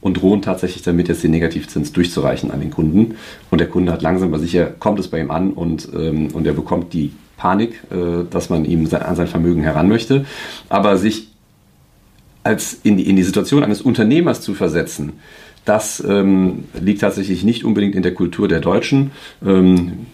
und 0.00 0.20
drohen 0.20 0.42
tatsächlich 0.42 0.82
damit, 0.82 1.08
jetzt 1.08 1.24
den 1.24 1.30
Negativzins 1.30 1.92
durchzureichen 1.92 2.50
an 2.50 2.60
den 2.60 2.70
Kunden. 2.70 3.16
Und 3.50 3.58
der 3.58 3.68
Kunde 3.68 3.92
hat 3.92 4.02
langsam 4.02 4.28
aber 4.28 4.38
sicher, 4.38 4.66
kommt 4.78 5.00
es 5.00 5.08
bei 5.08 5.20
ihm 5.20 5.30
an 5.30 5.52
und, 5.52 5.88
ähm, 5.94 6.28
und 6.32 6.46
er 6.46 6.52
bekommt 6.52 6.92
die 6.92 7.12
Panik, 7.36 7.82
äh, 7.90 8.24
dass 8.30 8.50
man 8.50 8.64
ihm 8.64 8.86
sein, 8.86 9.02
an 9.02 9.16
sein 9.16 9.26
Vermögen 9.26 9.62
heran 9.62 9.88
möchte. 9.88 10.24
Aber 10.68 10.96
sich 10.96 11.28
als 12.42 12.78
in 12.82 12.96
die, 12.96 13.08
in 13.08 13.16
die 13.16 13.24
Situation 13.24 13.64
eines 13.64 13.82
Unternehmers 13.82 14.40
zu 14.40 14.54
versetzen, 14.54 15.14
das 15.64 16.02
ähm, 16.06 16.64
liegt 16.80 17.00
tatsächlich 17.00 17.42
nicht 17.42 17.64
unbedingt 17.64 17.96
in 17.96 18.02
der 18.02 18.14
Kultur 18.14 18.46
der 18.46 18.60
Deutschen. 18.60 19.10
Ähm, 19.44 20.06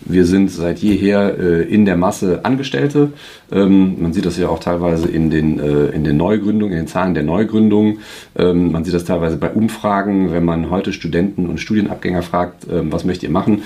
wir 0.00 0.24
sind 0.24 0.50
seit 0.50 0.80
jeher 0.80 1.38
äh, 1.38 1.62
in 1.62 1.84
der 1.84 1.96
Masse 1.96 2.44
Angestellte. 2.44 3.12
Ähm, 3.52 4.02
man 4.02 4.12
sieht 4.12 4.26
das 4.26 4.36
ja 4.36 4.48
auch 4.48 4.58
teilweise 4.58 5.08
in 5.08 5.30
den, 5.30 5.60
äh, 5.60 5.86
in 5.86 6.02
den 6.04 6.16
Neugründungen, 6.16 6.72
in 6.72 6.84
den 6.84 6.88
Zahlen 6.88 7.14
der 7.14 7.22
Neugründungen. 7.22 7.98
Ähm, 8.36 8.72
man 8.72 8.82
sieht 8.84 8.94
das 8.94 9.04
teilweise 9.04 9.36
bei 9.36 9.50
Umfragen, 9.50 10.32
wenn 10.32 10.44
man 10.44 10.70
heute 10.70 10.92
Studenten 10.92 11.46
und 11.46 11.60
Studienabgänger 11.60 12.22
fragt, 12.22 12.66
ähm, 12.70 12.90
was 12.90 13.04
möchtet 13.04 13.24
ihr 13.24 13.30
machen? 13.30 13.62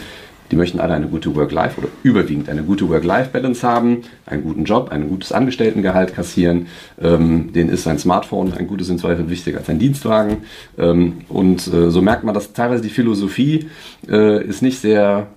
Die 0.51 0.57
möchten 0.57 0.81
alle 0.81 0.95
eine 0.95 1.07
gute 1.07 1.35
Work-Life 1.35 1.81
oder 1.81 1.89
überwiegend 2.03 2.49
eine 2.49 2.63
gute 2.63 2.89
Work-Life-Balance 2.89 3.67
haben, 3.67 4.03
einen 4.27 4.43
guten 4.43 4.65
Job, 4.65 4.91
ein 4.91 5.09
gutes 5.09 5.33
Angestelltengehalt 5.33 6.15
kassieren. 6.15 6.67
Ähm, 7.01 7.53
denen 7.53 7.71
ist 7.71 7.87
ein 7.87 7.99
Smartphone, 7.99 8.53
ein 8.53 8.67
gutes 8.67 8.89
in 8.89 8.99
Zweifel 8.99 9.29
wichtiger 9.31 9.59
als 9.59 9.69
ein 9.69 9.79
Dienstwagen. 9.79 10.39
Ähm, 10.79 11.23
und 11.29 11.67
äh, 11.73 11.91
so 11.91 12.03
merkt 12.03 12.25
man, 12.25 12.35
dass 12.35 12.53
teilweise 12.53 12.83
die 12.83 12.91
Philosophie 12.91 13.69
äh, 14.09 14.45
ist 14.45 14.63
nicht 14.63 14.79
sehr 14.79 15.29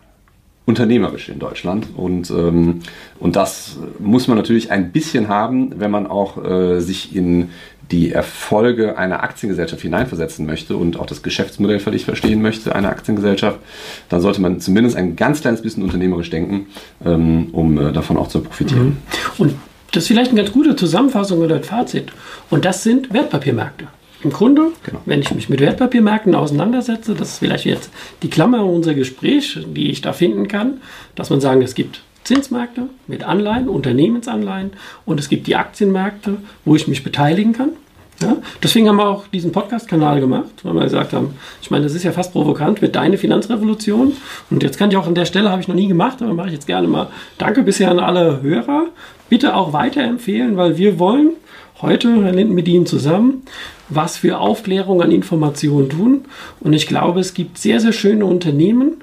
unternehmerisch 0.68 1.30
in 1.30 1.40
Deutschland. 1.40 1.88
Und, 1.96 2.30
ähm, 2.30 2.82
und 3.20 3.38
das 3.38 3.80
muss 4.00 4.28
man 4.28 4.36
natürlich 4.36 4.70
ein 4.70 4.92
bisschen 4.92 5.30
haben, 5.30 5.80
wenn 5.80 5.90
man 5.90 6.08
auch 6.08 6.44
äh, 6.44 6.82
sich 6.82 7.16
in 7.16 7.50
die 7.92 8.12
Erfolge 8.12 8.98
einer 8.98 9.24
Aktiengesellschaft 9.24 9.82
hineinversetzen 9.82 10.46
möchte 10.46 10.76
und 10.76 11.00
auch 11.00 11.06
das 11.06 11.24
Geschäftsmodell 11.24 11.80
völlig 11.80 12.06
verstehen 12.06 12.42
möchte, 12.42 12.76
einer 12.76 12.90
Aktiengesellschaft, 12.90 13.60
dann 14.10 14.22
sollte 14.22 14.42
man 14.42 14.60
zumindest 14.60 14.96
ein 14.96 15.16
ganz 15.16 15.42
kleines 15.42 15.62
bisschen 15.62 15.84
unternehmerisch 15.84 16.30
denken, 16.30 16.68
ähm, 17.06 17.50
um 17.52 17.78
äh, 17.78 17.92
davon 17.94 18.18
auch 18.18 18.28
zu 18.28 18.42
profitieren. 18.42 18.88
Mhm. 18.88 18.98
Und 19.38 19.56
das 19.92 20.04
ist 20.04 20.08
vielleicht 20.08 20.32
eine 20.32 20.42
ganz 20.42 20.54
gute 20.54 20.76
Zusammenfassung 20.76 21.40
oder 21.40 21.56
ein 21.56 21.64
Fazit. 21.64 22.12
Und 22.50 22.66
das 22.66 22.84
sind 22.84 23.14
Wertpapiermärkte. 23.14 23.88
Im 24.24 24.32
Grunde, 24.32 24.72
genau. 24.84 25.00
wenn 25.06 25.22
ich 25.22 25.34
mich 25.34 25.48
mit 25.48 25.60
Wertpapiermärkten 25.60 26.34
auseinandersetze, 26.34 27.14
das 27.14 27.34
ist 27.34 27.38
vielleicht 27.38 27.66
jetzt 27.66 27.92
die 28.24 28.30
Klammer 28.30 28.66
unser 28.66 28.96
Gespräch, 28.96 29.60
die 29.68 29.92
ich 29.92 30.02
da 30.02 30.12
finden 30.12 30.48
kann, 30.48 30.82
dass 31.16 31.30
man 31.30 31.40
sagen, 31.40 31.62
es 31.62 31.76
gibt 31.76 32.02
Zinsmärkte 32.28 32.90
mit 33.08 33.24
Anleihen, 33.24 33.70
Unternehmensanleihen 33.70 34.72
und 35.06 35.20
es 35.20 35.30
gibt 35.30 35.48
die 35.48 35.56
Aktienmärkte, 35.56 36.38
wo 36.66 36.76
ich 36.76 36.88
mich 36.88 37.04
beteiligen 37.04 37.54
kann. 37.54 37.70
Ja, 38.22 38.38
deswegen 38.62 38.90
haben 38.90 38.98
wir 38.98 39.08
auch 39.08 39.28
diesen 39.28 39.52
Podcast-Kanal 39.52 40.20
gemacht, 40.20 40.50
weil 40.64 40.74
wir 40.74 40.84
gesagt 40.84 41.14
haben, 41.14 41.36
ich 41.62 41.70
meine, 41.70 41.84
das 41.84 41.94
ist 41.94 42.04
ja 42.04 42.12
fast 42.12 42.34
provokant, 42.34 42.82
wird 42.82 42.96
deine 42.96 43.18
Finanzrevolution. 43.18 44.14
Und 44.50 44.64
jetzt 44.64 44.78
kann 44.80 44.90
ich 44.90 44.98
auch 44.98 45.06
an 45.06 45.14
der 45.14 45.26
Stelle, 45.26 45.52
habe 45.52 45.62
ich 45.62 45.68
noch 45.68 45.76
nie 45.76 45.88
gemacht, 45.88 46.22
aber 46.22 46.34
mache 46.34 46.48
ich 46.48 46.54
jetzt 46.54 46.66
gerne 46.66 46.88
mal. 46.88 47.10
Danke 47.38 47.62
bisher 47.62 47.92
an 47.92 48.00
alle 48.00 48.42
Hörer. 48.42 48.88
Bitte 49.30 49.56
auch 49.56 49.72
weiterempfehlen, 49.72 50.58
weil 50.58 50.78
wir 50.78 50.98
wollen 50.98 51.34
heute, 51.80 52.24
Herr 52.24 52.34
Linden, 52.34 52.56
mit 52.56 52.68
Ihnen 52.68 52.88
zusammen 52.88 53.44
was 53.90 54.18
für 54.18 54.40
Aufklärung 54.40 55.02
an 55.02 55.12
Informationen 55.12 55.90
tun. 55.90 56.26
Und 56.60 56.74
ich 56.74 56.88
glaube, 56.88 57.20
es 57.20 57.34
gibt 57.34 57.58
sehr, 57.58 57.80
sehr 57.80 57.94
schöne 57.94 58.26
Unternehmen, 58.26 58.98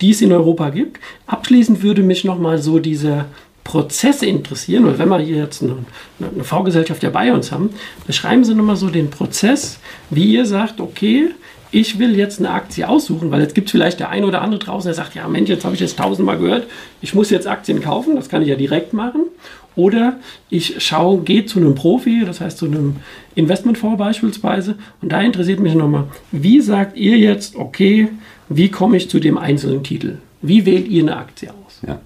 die 0.00 0.10
es 0.10 0.20
in 0.20 0.32
Europa 0.32 0.70
gibt. 0.70 1.00
Abschließend 1.26 1.82
würde 1.82 2.02
mich 2.02 2.24
nochmal 2.24 2.58
so 2.58 2.78
diese 2.78 3.26
Prozesse 3.64 4.26
interessieren, 4.26 4.84
weil 4.84 4.98
wenn 4.98 5.08
wir 5.08 5.18
hier 5.18 5.38
jetzt 5.38 5.62
eine, 5.62 5.76
eine 6.20 6.44
V-Gesellschaft 6.44 7.02
ja 7.02 7.10
bei 7.10 7.32
uns 7.32 7.50
haben, 7.50 7.70
beschreiben 8.06 8.44
Sie 8.44 8.54
nochmal 8.54 8.76
so 8.76 8.90
den 8.90 9.10
Prozess, 9.10 9.78
wie 10.10 10.34
ihr 10.34 10.44
sagt, 10.44 10.80
okay, 10.80 11.30
ich 11.70 11.98
will 11.98 12.16
jetzt 12.16 12.38
eine 12.38 12.50
Aktie 12.50 12.88
aussuchen, 12.88 13.32
weil 13.32 13.40
jetzt 13.40 13.54
gibt 13.54 13.66
es 13.66 13.72
vielleicht 13.72 13.98
der 13.98 14.10
eine 14.10 14.26
oder 14.26 14.42
andere 14.42 14.60
draußen, 14.60 14.86
der 14.86 14.94
sagt, 14.94 15.16
ja 15.16 15.26
Mensch, 15.26 15.50
jetzt 15.50 15.64
habe 15.64 15.74
ich 15.74 15.80
das 15.80 15.96
tausendmal 15.96 16.38
gehört, 16.38 16.68
ich 17.00 17.14
muss 17.14 17.30
jetzt 17.30 17.48
Aktien 17.48 17.80
kaufen, 17.80 18.14
das 18.14 18.28
kann 18.28 18.42
ich 18.42 18.48
ja 18.48 18.54
direkt 18.54 18.92
machen. 18.92 19.22
Oder 19.76 20.18
ich 20.50 20.82
schaue, 20.84 21.22
gehe 21.22 21.46
zu 21.46 21.58
einem 21.58 21.74
Profi, 21.74 22.22
das 22.24 22.40
heißt 22.40 22.58
zu 22.58 22.66
einem 22.66 22.96
Investmentfonds 23.34 23.98
beispielsweise, 23.98 24.76
und 25.00 25.12
da 25.12 25.20
interessiert 25.20 25.60
mich 25.60 25.74
nochmal, 25.74 26.04
wie 26.30 26.60
sagt 26.60 26.96
ihr 26.96 27.18
jetzt, 27.18 27.56
okay, 27.56 28.08
wie 28.48 28.70
komme 28.70 28.96
ich 28.96 29.10
zu 29.10 29.18
dem 29.18 29.38
einzelnen 29.38 29.82
Titel? 29.82 30.18
Wie 30.42 30.66
wählt 30.66 30.88
ihr 30.88 31.02
eine 31.02 31.16
Aktie 31.16 31.50
aus? 31.50 31.80
Ja. 31.86 32.00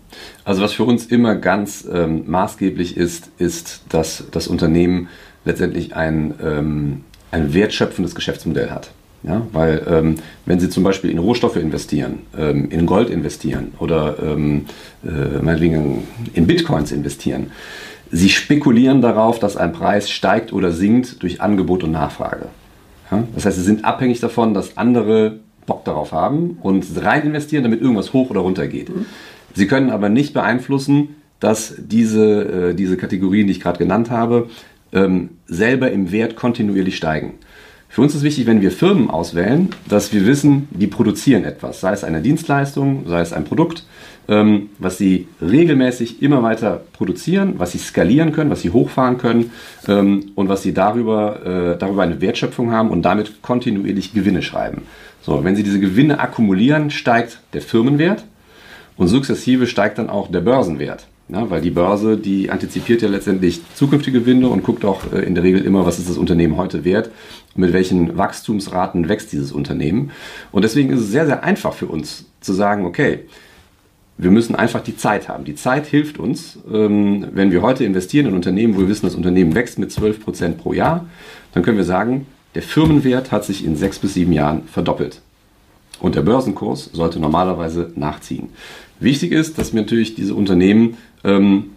Also 0.44 0.62
was 0.62 0.72
für 0.72 0.85
uns 0.85 1.07
immer 1.07 1.35
ganz 1.35 1.87
ähm, 1.92 2.22
maßgeblich 2.26 2.96
ist, 2.96 3.31
ist, 3.38 3.83
dass 3.88 4.24
das 4.31 4.46
Unternehmen 4.46 5.09
letztendlich 5.44 5.96
ein, 5.96 6.35
ähm, 6.42 7.04
ein 7.31 7.52
wertschöpfendes 7.52 8.14
Geschäftsmodell 8.14 8.70
hat. 8.70 8.90
Ja, 9.24 9.46
weil 9.52 9.85
ähm, 9.90 10.16
wenn 10.46 10.61
Sie 10.61 10.70
zum 10.70 10.85
Beispiel 10.85 11.11
in 11.11 11.18
Rohstoffe 11.18 11.57
investieren, 11.57 12.20
ähm, 12.38 12.70
in 12.70 12.87
Gold 12.87 13.11
investieren 13.11 13.72
oder 13.81 14.16
ähm, 14.22 14.66
äh, 15.04 15.42
meinetwegen 15.42 16.07
in 16.35 16.46
Bitcoins 16.46 16.92
investieren, 16.92 17.50
Sie 18.11 18.28
spekulieren 18.31 19.02
darauf, 19.02 19.38
dass 19.38 19.57
ein 19.57 19.72
Preis 19.72 20.09
steigt 20.09 20.52
oder 20.52 20.72
sinkt 20.72 21.22
durch 21.22 21.40
Angebot 21.40 21.83
und 21.83 21.90
Nachfrage. 21.90 22.46
Ja? 23.11 23.24
Das 23.35 23.44
heißt, 23.44 23.57
Sie 23.57 23.64
sind 23.64 23.85
abhängig 23.85 24.20
davon, 24.20 24.54
dass 24.54 24.76
andere 24.76 25.40
Bock 25.66 25.85
darauf 25.85 26.12
haben 26.12 26.59
und 26.62 26.87
rein 27.02 27.22
investieren, 27.22 27.64
damit 27.64 27.81
irgendwas 27.81 28.12
hoch 28.12 28.31
oder 28.31 28.40
runter 28.40 28.66
geht. 28.66 28.88
Mhm. 28.88 29.07
Sie 29.54 29.66
können 29.66 29.90
aber 29.90 30.09
nicht 30.09 30.33
beeinflussen, 30.33 31.16
dass 31.40 31.74
diese, 31.78 32.70
äh, 32.70 32.74
diese 32.74 32.96
Kategorien, 32.96 33.46
die 33.46 33.52
ich 33.52 33.61
gerade 33.61 33.78
genannt 33.78 34.11
habe, 34.11 34.48
ähm, 34.92 35.31
selber 35.46 35.90
im 35.90 36.11
Wert 36.11 36.37
kontinuierlich 36.37 36.96
steigen. 36.96 37.35
Für 37.90 38.03
uns 38.03 38.14
ist 38.14 38.22
wichtig, 38.22 38.46
wenn 38.46 38.61
wir 38.61 38.70
Firmen 38.70 39.09
auswählen, 39.09 39.70
dass 39.88 40.12
wir 40.12 40.27
wissen, 40.27 40.68
die 40.70 40.87
produzieren 40.87 41.44
etwas, 41.44 41.81
sei 41.81 41.92
es 41.92 42.05
eine 42.05 42.20
Dienstleistung, 42.20 43.05
sei 43.07 43.20
es 43.20 43.33
ein 43.33 43.44
Produkt, 43.44 43.85
ähm, 44.29 44.68
was 44.79 44.98
sie 44.98 45.27
regelmäßig 45.40 46.22
immer 46.22 46.42
weiter 46.42 46.83
produzieren, 46.92 47.55
was 47.57 47.72
sie 47.72 47.79
skalieren 47.79 48.33
können, 48.33 48.51
was 48.51 48.61
sie 48.61 48.70
hochfahren 48.70 49.16
können 49.16 49.51
ähm, 49.88 50.33
und 50.35 50.51
was 50.51 50.62
sie 50.62 50.74
darüber, 50.74 51.74
äh, 51.74 51.79
darüber 51.79 52.03
eine 52.03 52.20
Wertschöpfung 52.20 52.72
haben 52.72 52.90
und 52.90 53.03
damit 53.03 53.40
kontinuierlich 53.40 54.12
Gewinne 54.12 54.42
schreiben. 54.42 54.83
So, 55.22 55.42
wenn 55.42 55.57
sie 55.57 55.62
diese 55.62 55.81
Gewinne 55.81 56.20
akkumulieren, 56.20 56.90
steigt 56.90 57.40
der 57.55 57.62
Firmenwert 57.62 58.24
und 58.98 59.09
sukzessive 59.09 59.66
steigt 59.66 59.98
dann 59.98 60.11
auch 60.11 60.31
der 60.31 60.42
Börsenwert. 60.42 61.07
Ja, 61.30 61.50
weil 61.50 61.60
die 61.60 61.70
Börse, 61.70 62.16
die 62.16 62.50
antizipiert 62.50 63.02
ja 63.02 63.08
letztendlich 63.08 63.60
zukünftige 63.74 64.20
Gewinne 64.20 64.48
und 64.48 64.62
guckt 64.62 64.84
auch 64.86 65.12
äh, 65.12 65.20
in 65.20 65.34
der 65.34 65.44
Regel 65.44 65.62
immer, 65.62 65.84
was 65.84 65.98
ist 65.98 66.08
das 66.08 66.16
Unternehmen 66.16 66.56
heute 66.56 66.84
wert 66.84 67.10
und 67.54 67.60
mit 67.60 67.74
welchen 67.74 68.16
Wachstumsraten 68.16 69.08
wächst 69.10 69.32
dieses 69.32 69.52
Unternehmen. 69.52 70.10
Und 70.52 70.62
deswegen 70.62 70.90
ist 70.90 71.00
es 71.00 71.10
sehr, 71.10 71.26
sehr 71.26 71.44
einfach 71.44 71.74
für 71.74 71.86
uns 71.86 72.24
zu 72.40 72.54
sagen, 72.54 72.86
okay, 72.86 73.20
wir 74.16 74.30
müssen 74.30 74.56
einfach 74.56 74.80
die 74.80 74.96
Zeit 74.96 75.28
haben. 75.28 75.44
Die 75.44 75.54
Zeit 75.54 75.86
hilft 75.86 76.18
uns, 76.18 76.58
ähm, 76.72 77.26
wenn 77.32 77.52
wir 77.52 77.60
heute 77.60 77.84
investieren 77.84 78.26
in 78.26 78.34
Unternehmen, 78.34 78.74
wo 78.74 78.80
wir 78.80 78.88
wissen, 78.88 79.06
das 79.06 79.14
Unternehmen 79.14 79.54
wächst 79.54 79.78
mit 79.78 79.92
12 79.92 80.24
Prozent 80.24 80.58
pro 80.58 80.72
Jahr, 80.72 81.06
dann 81.52 81.62
können 81.62 81.76
wir 81.76 81.84
sagen, 81.84 82.26
der 82.54 82.62
Firmenwert 82.62 83.32
hat 83.32 83.44
sich 83.44 83.64
in 83.64 83.76
sechs 83.76 83.98
bis 83.98 84.14
sieben 84.14 84.32
Jahren 84.32 84.62
verdoppelt. 84.64 85.20
Und 86.00 86.14
der 86.14 86.22
Börsenkurs 86.22 86.90
sollte 86.92 87.20
normalerweise 87.20 87.92
nachziehen. 87.96 88.48
Wichtig 89.00 89.32
ist, 89.32 89.58
dass 89.58 89.72
wir 89.72 89.80
natürlich 89.80 90.14
diese 90.14 90.34
Unternehmen 90.34 90.96
ähm, 91.24 91.70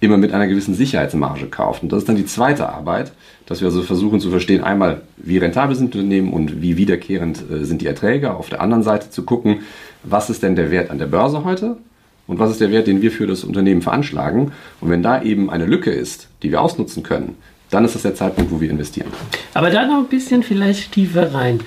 immer 0.00 0.16
mit 0.16 0.32
einer 0.32 0.46
gewissen 0.46 0.74
Sicherheitsmarge 0.74 1.46
kauft. 1.46 1.82
Und 1.82 1.92
das 1.92 2.00
ist 2.00 2.08
dann 2.08 2.16
die 2.16 2.26
zweite 2.26 2.68
Arbeit, 2.68 3.12
dass 3.46 3.60
wir 3.60 3.68
also 3.68 3.82
versuchen 3.82 4.20
zu 4.20 4.30
verstehen, 4.30 4.62
einmal, 4.62 5.02
wie 5.16 5.38
rentabel 5.38 5.74
sind 5.76 5.94
Unternehmen 5.94 6.32
und 6.32 6.62
wie 6.62 6.76
wiederkehrend 6.76 7.42
äh, 7.50 7.64
sind 7.64 7.80
die 7.80 7.86
Erträge. 7.86 8.34
Auf 8.34 8.48
der 8.48 8.60
anderen 8.60 8.82
Seite 8.82 9.10
zu 9.10 9.24
gucken, 9.24 9.60
was 10.02 10.30
ist 10.30 10.42
denn 10.42 10.56
der 10.56 10.70
Wert 10.70 10.90
an 10.90 10.98
der 10.98 11.06
Börse 11.06 11.44
heute 11.44 11.78
und 12.26 12.38
was 12.38 12.50
ist 12.50 12.60
der 12.60 12.70
Wert, 12.70 12.86
den 12.86 13.02
wir 13.02 13.10
für 13.10 13.26
das 13.26 13.44
Unternehmen 13.44 13.82
veranschlagen. 13.82 14.52
Und 14.80 14.90
wenn 14.90 15.02
da 15.02 15.22
eben 15.22 15.50
eine 15.50 15.66
Lücke 15.66 15.90
ist, 15.90 16.28
die 16.42 16.50
wir 16.50 16.60
ausnutzen 16.60 17.02
können, 17.02 17.36
dann 17.74 17.84
ist 17.84 17.94
das 17.94 18.02
der 18.02 18.14
Zeitpunkt, 18.14 18.52
wo 18.52 18.60
wir 18.60 18.70
investieren. 18.70 19.08
Aber 19.52 19.70
da 19.70 19.86
noch 19.86 19.98
ein 19.98 20.06
bisschen 20.06 20.42
vielleicht 20.42 20.92
tiefer 20.92 21.34
rein. 21.34 21.60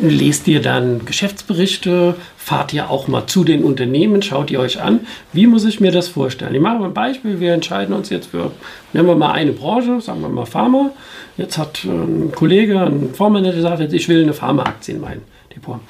Lest 0.00 0.46
ihr 0.46 0.62
dann 0.62 1.04
Geschäftsberichte? 1.04 2.14
Fahrt 2.36 2.72
ihr 2.72 2.88
auch 2.88 3.08
mal 3.08 3.26
zu 3.26 3.42
den 3.42 3.64
Unternehmen? 3.64 4.22
Schaut 4.22 4.50
ihr 4.50 4.60
euch 4.60 4.80
an? 4.80 5.00
Wie 5.32 5.48
muss 5.48 5.64
ich 5.64 5.80
mir 5.80 5.90
das 5.90 6.06
vorstellen? 6.06 6.54
Ich 6.54 6.60
mache 6.60 6.78
mal 6.78 6.86
ein 6.86 6.94
Beispiel. 6.94 7.40
Wir 7.40 7.52
entscheiden 7.52 7.94
uns 7.94 8.08
jetzt 8.08 8.28
für, 8.28 8.52
nehmen 8.92 9.08
wir 9.08 9.16
mal 9.16 9.32
eine 9.32 9.52
Branche, 9.52 10.00
sagen 10.00 10.20
wir 10.20 10.28
mal 10.28 10.46
Pharma. 10.46 10.92
Jetzt 11.36 11.58
hat 11.58 11.82
ein 11.84 12.30
Kollege, 12.32 12.80
ein 12.80 13.12
Vormanager 13.12 13.56
gesagt, 13.56 13.92
ich 13.92 14.08
will 14.08 14.22
eine 14.22 14.34
Pharmaaktie 14.34 14.94
in 14.94 15.00
mein 15.00 15.22
Depot 15.54 15.80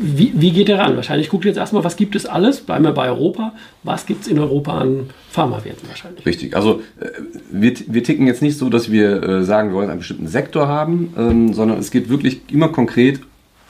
wie, 0.00 0.32
wie, 0.34 0.50
geht 0.50 0.68
er 0.68 0.78
ran? 0.78 0.96
Wahrscheinlich 0.96 1.28
guckt 1.28 1.44
ihr 1.44 1.50
jetzt 1.50 1.58
erstmal, 1.58 1.84
was 1.84 1.96
gibt 1.96 2.16
es 2.16 2.26
alles? 2.26 2.60
Bleiben 2.60 2.84
wir 2.84 2.92
bei 2.92 3.08
Europa. 3.08 3.52
Was 3.82 4.06
gibt 4.06 4.22
es 4.22 4.28
in 4.28 4.38
Europa 4.38 4.78
an 4.78 5.10
Pharmawerten 5.30 5.88
wahrscheinlich? 5.88 6.24
Richtig. 6.26 6.56
Also 6.56 6.82
äh, 7.00 7.06
wir, 7.50 7.74
wir 7.86 8.02
ticken 8.02 8.26
jetzt 8.26 8.42
nicht 8.42 8.58
so, 8.58 8.68
dass 8.68 8.90
wir 8.90 9.22
äh, 9.22 9.44
sagen, 9.44 9.70
wir 9.70 9.76
wollen 9.76 9.90
einen 9.90 9.98
bestimmten 9.98 10.28
Sektor 10.28 10.68
haben, 10.68 11.14
ähm, 11.16 11.52
sondern 11.54 11.78
es 11.78 11.90
geht 11.90 12.08
wirklich 12.08 12.40
immer 12.50 12.68
konkret 12.68 13.20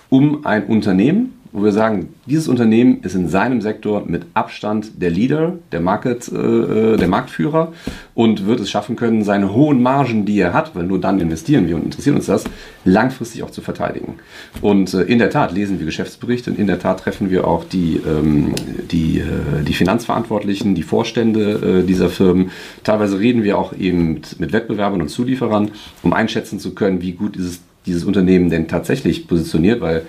um 0.08 0.46
ein 0.46 0.66
Unternehmen, 0.66 1.34
wo 1.54 1.62
wir 1.62 1.70
sagen, 1.70 2.08
dieses 2.26 2.48
Unternehmen 2.48 3.00
ist 3.02 3.14
in 3.14 3.28
seinem 3.28 3.60
Sektor 3.60 4.04
mit 4.04 4.26
Abstand 4.34 5.00
der 5.00 5.10
Leader, 5.10 5.52
der, 5.70 5.80
Market, 5.80 6.26
äh, 6.26 6.96
der 6.96 7.06
Marktführer 7.06 7.72
und 8.12 8.46
wird 8.46 8.58
es 8.58 8.68
schaffen 8.68 8.96
können, 8.96 9.22
seine 9.22 9.54
hohen 9.54 9.80
Margen, 9.80 10.24
die 10.24 10.36
er 10.40 10.52
hat, 10.52 10.74
weil 10.74 10.82
nur 10.82 11.00
dann 11.00 11.20
investieren 11.20 11.68
wir 11.68 11.76
und 11.76 11.84
interessieren 11.84 12.16
uns 12.16 12.26
das, 12.26 12.42
langfristig 12.84 13.44
auch 13.44 13.50
zu 13.50 13.60
verteidigen. 13.60 14.14
Und 14.62 14.94
äh, 14.94 15.02
in 15.02 15.20
der 15.20 15.30
Tat 15.30 15.52
lesen 15.52 15.78
wir 15.78 15.86
Geschäftsberichte 15.86 16.50
und 16.50 16.58
in 16.58 16.66
der 16.66 16.80
Tat 16.80 16.98
treffen 16.98 17.30
wir 17.30 17.46
auch 17.46 17.62
die, 17.62 18.00
ähm, 18.04 18.52
die, 18.90 19.20
äh, 19.20 19.62
die 19.64 19.74
Finanzverantwortlichen, 19.74 20.74
die 20.74 20.82
Vorstände 20.82 21.82
äh, 21.82 21.86
dieser 21.86 22.08
Firmen. 22.08 22.50
Teilweise 22.82 23.20
reden 23.20 23.44
wir 23.44 23.58
auch 23.58 23.72
eben 23.72 24.22
mit 24.40 24.52
Wettbewerbern 24.52 25.00
und 25.00 25.08
Zulieferern, 25.08 25.70
um 26.02 26.14
einschätzen 26.14 26.58
zu 26.58 26.74
können, 26.74 27.00
wie 27.00 27.12
gut 27.12 27.36
dieses, 27.36 27.60
dieses 27.86 28.02
Unternehmen 28.02 28.50
denn 28.50 28.66
tatsächlich 28.66 29.28
positioniert, 29.28 29.80
weil 29.80 30.04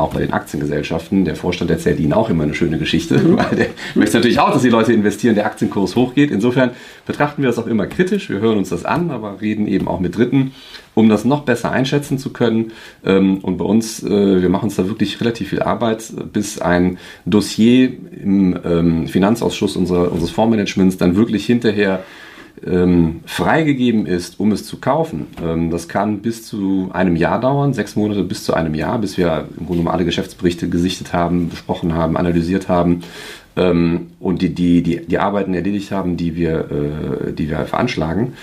auch 0.00 0.12
bei 0.12 0.20
den 0.20 0.32
Aktiengesellschaften. 0.32 1.24
Der 1.24 1.36
Vorstand 1.36 1.70
erzählt 1.70 2.00
Ihnen 2.00 2.12
auch 2.12 2.30
immer 2.30 2.44
eine 2.44 2.54
schöne 2.54 2.78
Geschichte, 2.78 3.36
weil 3.36 3.56
der 3.56 3.66
möchte 3.94 4.16
natürlich 4.16 4.40
auch, 4.40 4.52
dass 4.52 4.62
die 4.62 4.68
Leute 4.68 4.92
investieren, 4.92 5.34
der 5.34 5.46
Aktienkurs 5.46 5.96
hochgeht. 5.96 6.30
Insofern 6.30 6.70
betrachten 7.06 7.42
wir 7.42 7.48
das 7.48 7.58
auch 7.58 7.66
immer 7.66 7.86
kritisch. 7.86 8.30
Wir 8.30 8.40
hören 8.40 8.58
uns 8.58 8.70
das 8.70 8.84
an, 8.84 9.10
aber 9.10 9.40
reden 9.40 9.66
eben 9.66 9.88
auch 9.88 10.00
mit 10.00 10.16
Dritten, 10.16 10.52
um 10.94 11.08
das 11.08 11.24
noch 11.24 11.42
besser 11.42 11.70
einschätzen 11.70 12.18
zu 12.18 12.32
können. 12.32 12.72
Ähm, 13.04 13.38
und 13.38 13.58
bei 13.58 13.64
uns, 13.64 14.02
äh, 14.02 14.42
wir 14.42 14.48
machen 14.48 14.64
uns 14.64 14.76
da 14.76 14.88
wirklich 14.88 15.20
relativ 15.20 15.50
viel 15.50 15.62
Arbeit, 15.62 16.04
bis 16.32 16.60
ein 16.60 16.98
Dossier 17.26 17.92
im 18.22 18.58
ähm, 18.64 19.08
Finanzausschuss 19.08 19.76
unseres 19.76 20.30
Fondsmanagements 20.30 20.96
dann 20.96 21.16
wirklich 21.16 21.46
hinterher 21.46 22.02
ähm, 22.66 23.20
freigegeben 23.26 24.06
ist, 24.06 24.38
um 24.38 24.52
es 24.52 24.66
zu 24.66 24.78
kaufen, 24.78 25.26
ähm, 25.42 25.70
das 25.70 25.88
kann 25.88 26.18
bis 26.18 26.46
zu 26.46 26.90
einem 26.92 27.16
Jahr 27.16 27.40
dauern, 27.40 27.72
sechs 27.72 27.96
Monate 27.96 28.22
bis 28.22 28.44
zu 28.44 28.54
einem 28.54 28.74
Jahr, 28.74 28.98
bis 28.98 29.16
wir 29.16 29.48
im 29.58 29.66
Grunde 29.66 29.90
alle 29.90 30.04
Geschäftsberichte 30.04 30.68
gesichtet 30.68 31.12
haben, 31.12 31.48
besprochen 31.48 31.94
haben, 31.94 32.16
analysiert 32.16 32.68
haben 32.68 33.02
ähm, 33.56 34.08
und 34.20 34.42
die, 34.42 34.54
die, 34.54 34.82
die, 34.82 35.06
die 35.06 35.18
Arbeiten 35.18 35.54
erledigt 35.54 35.90
haben, 35.90 36.16
die 36.16 36.36
wir, 36.36 36.70
äh, 36.70 37.32
die 37.32 37.48
wir 37.48 37.64
veranschlagen. 37.66 38.34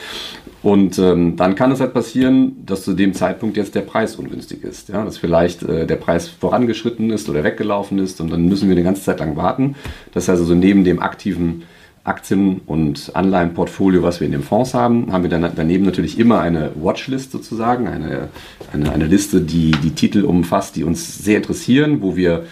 Und 0.63 0.97
ähm, 0.97 1.35
dann 1.37 1.55
kann 1.55 1.71
es 1.71 1.79
halt 1.79 1.93
passieren, 1.93 2.65
dass 2.65 2.83
zu 2.83 2.93
dem 2.93 3.13
Zeitpunkt 3.13 3.57
jetzt 3.57 3.75
der 3.75 3.81
Preis 3.81 4.15
ungünstig 4.15 4.63
ist. 4.63 4.89
Ja? 4.89 5.05
Dass 5.05 5.17
vielleicht 5.17 5.63
äh, 5.63 5.85
der 5.85 5.95
Preis 5.97 6.27
vorangeschritten 6.27 7.11
ist 7.11 7.29
oder 7.29 7.43
weggelaufen 7.43 7.99
ist 7.99 8.19
und 8.19 8.31
dann 8.31 8.45
müssen 8.45 8.67
wir 8.67 8.75
eine 8.75 8.83
ganze 8.83 9.03
Zeit 9.03 9.19
lang 9.19 9.35
warten. 9.35 9.75
Das 10.13 10.27
heißt 10.27 10.41
also 10.41 10.55
neben 10.55 10.83
dem 10.83 10.99
aktiven 10.99 11.63
Aktien- 12.07 12.61
und 12.65 13.11
Anleihenportfolio, 13.15 14.01
was 14.01 14.19
wir 14.19 14.25
in 14.25 14.31
den 14.31 14.43
Fonds 14.43 14.73
haben, 14.73 15.11
haben 15.11 15.23
wir 15.23 15.29
dann 15.29 15.51
daneben 15.55 15.85
natürlich 15.85 16.17
immer 16.17 16.39
eine 16.39 16.71
Watchlist 16.75 17.31
sozusagen, 17.31 17.87
eine, 17.87 18.29
eine, 18.71 18.91
eine 18.91 19.05
Liste, 19.05 19.41
die 19.41 19.71
die 19.71 19.91
Titel 19.91 20.23
umfasst, 20.23 20.75
die 20.75 20.83
uns 20.83 21.17
sehr 21.17 21.37
interessieren, 21.37 22.01
wo 22.01 22.15
wir 22.15 22.45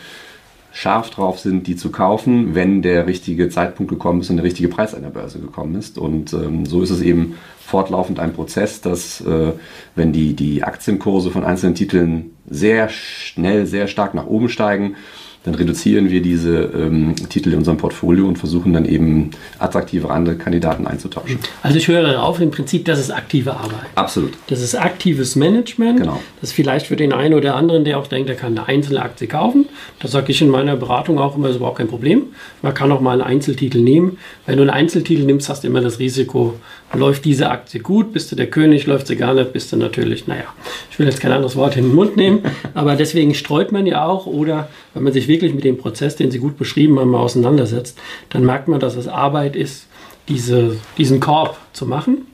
scharf 0.75 1.09
drauf 1.09 1.39
sind, 1.39 1.67
die 1.67 1.77
zu 1.77 1.89
kaufen, 1.89 2.53
wenn 2.53 2.81
der 2.81 3.07
richtige 3.07 3.47
Zeitpunkt 3.47 3.89
gekommen 3.89 4.19
ist 4.19 4.29
und 4.29 4.35
der 4.35 4.43
richtige 4.43 4.67
Preis 4.67 4.93
an 4.93 5.03
der 5.03 5.09
Börse 5.09 5.39
gekommen 5.39 5.75
ist. 5.75 5.97
Und 5.97 6.33
ähm, 6.33 6.65
so 6.65 6.81
ist 6.81 6.89
es 6.89 7.01
eben 7.01 7.35
fortlaufend 7.65 8.19
ein 8.19 8.33
Prozess, 8.33 8.81
dass 8.81 9.21
äh, 9.21 9.53
wenn 9.95 10.11
die, 10.11 10.33
die 10.33 10.63
Aktienkurse 10.63 11.31
von 11.31 11.45
einzelnen 11.45 11.75
Titeln 11.75 12.31
sehr 12.49 12.89
schnell, 12.89 13.65
sehr 13.67 13.87
stark 13.87 14.13
nach 14.15 14.27
oben 14.27 14.49
steigen, 14.49 14.97
dann 15.45 15.53
reduzieren 15.53 16.09
wir 16.09 16.21
diese 16.21 16.71
ähm, 16.75 17.15
Titel 17.29 17.51
in 17.51 17.59
unserem 17.59 17.77
Portfolio 17.77 18.27
und 18.27 18.37
versuchen 18.37 18.73
dann 18.73 18.85
eben 18.85 19.29
attraktivere 19.59 20.11
andere 20.11 20.35
Kandidaten 20.35 20.87
einzutauschen. 20.87 21.39
Also 21.61 21.77
ich 21.77 21.87
höre 21.87 22.01
darauf 22.01 22.41
im 22.41 22.49
Prinzip, 22.49 22.85
das 22.85 22.99
ist 22.99 23.11
aktive 23.11 23.55
Arbeit. 23.55 23.85
Absolut. 23.93 24.33
Das 24.47 24.61
ist 24.61 24.75
aktives 24.75 25.35
Management. 25.35 25.99
Genau. 25.99 26.19
Das 26.41 26.49
ist 26.49 26.55
vielleicht 26.55 26.87
für 26.87 26.95
den 26.95 27.13
einen 27.13 27.35
oder 27.35 27.55
anderen, 27.55 27.85
der 27.85 27.99
auch 27.99 28.07
denkt, 28.07 28.27
er 28.29 28.35
kann 28.35 28.57
eine 28.57 28.67
einzelne 28.67 29.03
Aktie 29.03 29.27
kaufen. 29.27 29.67
Das 29.99 30.11
sage 30.11 30.31
ich 30.31 30.41
in 30.41 30.49
meiner 30.49 30.75
Beratung 30.75 31.19
auch 31.19 31.37
immer, 31.37 31.49
ist 31.49 31.57
überhaupt 31.57 31.77
kein 31.77 31.87
Problem. 31.87 32.23
Man 32.63 32.73
kann 32.73 32.91
auch 32.91 33.01
mal 33.01 33.13
einen 33.13 33.21
Einzeltitel 33.21 33.81
nehmen. 33.81 34.17
Wenn 34.47 34.57
du 34.57 34.63
einen 34.63 34.71
Einzeltitel 34.71 35.25
nimmst, 35.25 35.47
hast 35.47 35.63
du 35.63 35.67
immer 35.67 35.81
das 35.81 35.99
Risiko, 35.99 36.55
läuft 36.97 37.25
diese 37.25 37.49
Aktie 37.49 37.79
gut, 37.79 38.13
bist 38.13 38.31
du 38.31 38.35
der 38.35 38.47
König, 38.47 38.85
läuft 38.85 39.07
sie 39.07 39.15
gar 39.15 39.33
nicht, 39.33 39.53
bist 39.53 39.71
du 39.71 39.77
natürlich, 39.77 40.27
naja, 40.27 40.45
ich 40.91 40.99
will 40.99 41.05
jetzt 41.05 41.19
kein 41.19 41.31
anderes 41.31 41.55
Wort 41.55 41.77
in 41.77 41.85
den 41.85 41.95
Mund 41.95 42.17
nehmen, 42.17 42.43
aber 42.73 42.95
deswegen 42.95 43.33
streut 43.33 43.71
man 43.71 43.85
ja 43.85 44.05
auch 44.05 44.25
oder 44.25 44.69
wenn 44.93 45.03
man 45.03 45.13
sich 45.13 45.27
wirklich 45.27 45.53
mit 45.53 45.63
dem 45.63 45.77
Prozess, 45.77 46.15
den 46.15 46.31
Sie 46.31 46.39
gut 46.39 46.57
beschrieben 46.57 46.99
haben, 46.99 47.11
mal 47.11 47.19
auseinandersetzt, 47.19 47.97
dann 48.29 48.45
merkt 48.45 48.67
man, 48.67 48.79
dass 48.79 48.95
es 48.95 49.07
Arbeit 49.07 49.55
ist, 49.55 49.87
diese, 50.27 50.77
diesen 50.97 51.19
Korb 51.19 51.57
zu 51.73 51.85
machen. 51.85 52.27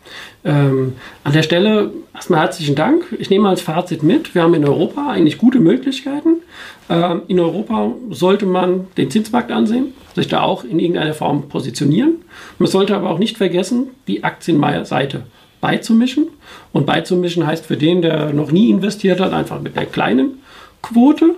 Ähm, 0.44 0.94
an 1.24 1.34
der 1.34 1.44
Stelle 1.44 1.92
erstmal 2.14 2.42
herzlichen 2.42 2.76
Dank. 2.76 3.04
Ich 3.20 3.30
nehme 3.30 3.50
als 3.50 3.62
Fazit 3.62 4.04
mit, 4.04 4.34
wir 4.34 4.44
haben 4.44 4.54
in 4.54 4.66
Europa 4.66 5.10
eigentlich 5.12 5.38
gute 5.38 5.60
Möglichkeiten. 5.60 6.38
Ähm, 6.92 7.22
in 7.30 7.40
Europa 7.40 7.94
sollte 8.10 8.46
man 8.46 8.88
den 8.98 9.10
Zinsmarkt 9.10 9.50
ansehen, 9.50 9.94
sich 10.14 10.28
da 10.28 10.42
auch 10.42 10.66
in 10.66 10.78
irgendeiner 10.78 11.14
Form 11.14 11.48
positionieren. 11.48 12.16
Man 12.60 12.68
sollte 12.68 12.96
aber 12.96 13.10
auch 13.10 13.18
nicht 13.18 13.38
vergessen, 13.38 13.92
die 14.08 14.26
Aktienseite 14.26 15.24
beizumischen. 15.62 16.28
Und 16.74 16.86
beizumischen 16.86 17.48
heißt 17.48 17.66
für 17.66 17.78
den, 17.78 18.02
der 18.02 18.34
noch 18.34 18.52
nie 18.52 18.70
investiert 18.70 19.22
hat, 19.22 19.32
einfach 19.32 19.62
mit 19.62 19.78
der 19.78 19.86
kleinen 19.86 20.40
Quote 20.82 21.36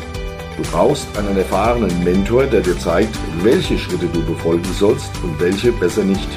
Du 0.59 0.62
brauchst 0.70 1.07
einen 1.16 1.38
erfahrenen 1.38 2.05
Mentor, 2.05 2.44
der 2.44 2.61
dir 2.61 2.79
zeigt, 2.79 3.16
welche 3.42 3.79
Schritte 3.79 4.09
du 4.12 4.22
befolgen 4.24 4.70
sollst 4.79 5.11
und 5.22 5.40
welche 5.40 5.72
besser 5.72 6.05
nicht. 6.05 6.29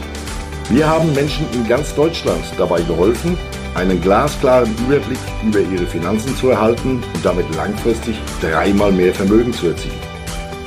Wir 0.69 0.87
haben 0.87 1.13
Menschen 1.13 1.45
in 1.53 1.67
ganz 1.67 1.93
Deutschland 1.93 2.43
dabei 2.57 2.81
geholfen, 2.83 3.37
einen 3.75 4.01
glasklaren 4.01 4.73
Überblick 4.85 5.19
über 5.45 5.59
ihre 5.59 5.85
Finanzen 5.85 6.35
zu 6.35 6.49
erhalten 6.49 7.01
und 7.13 7.25
damit 7.25 7.45
langfristig 7.55 8.19
dreimal 8.41 8.91
mehr 8.91 9.13
Vermögen 9.13 9.53
zu 9.53 9.67
erzielen. 9.67 9.93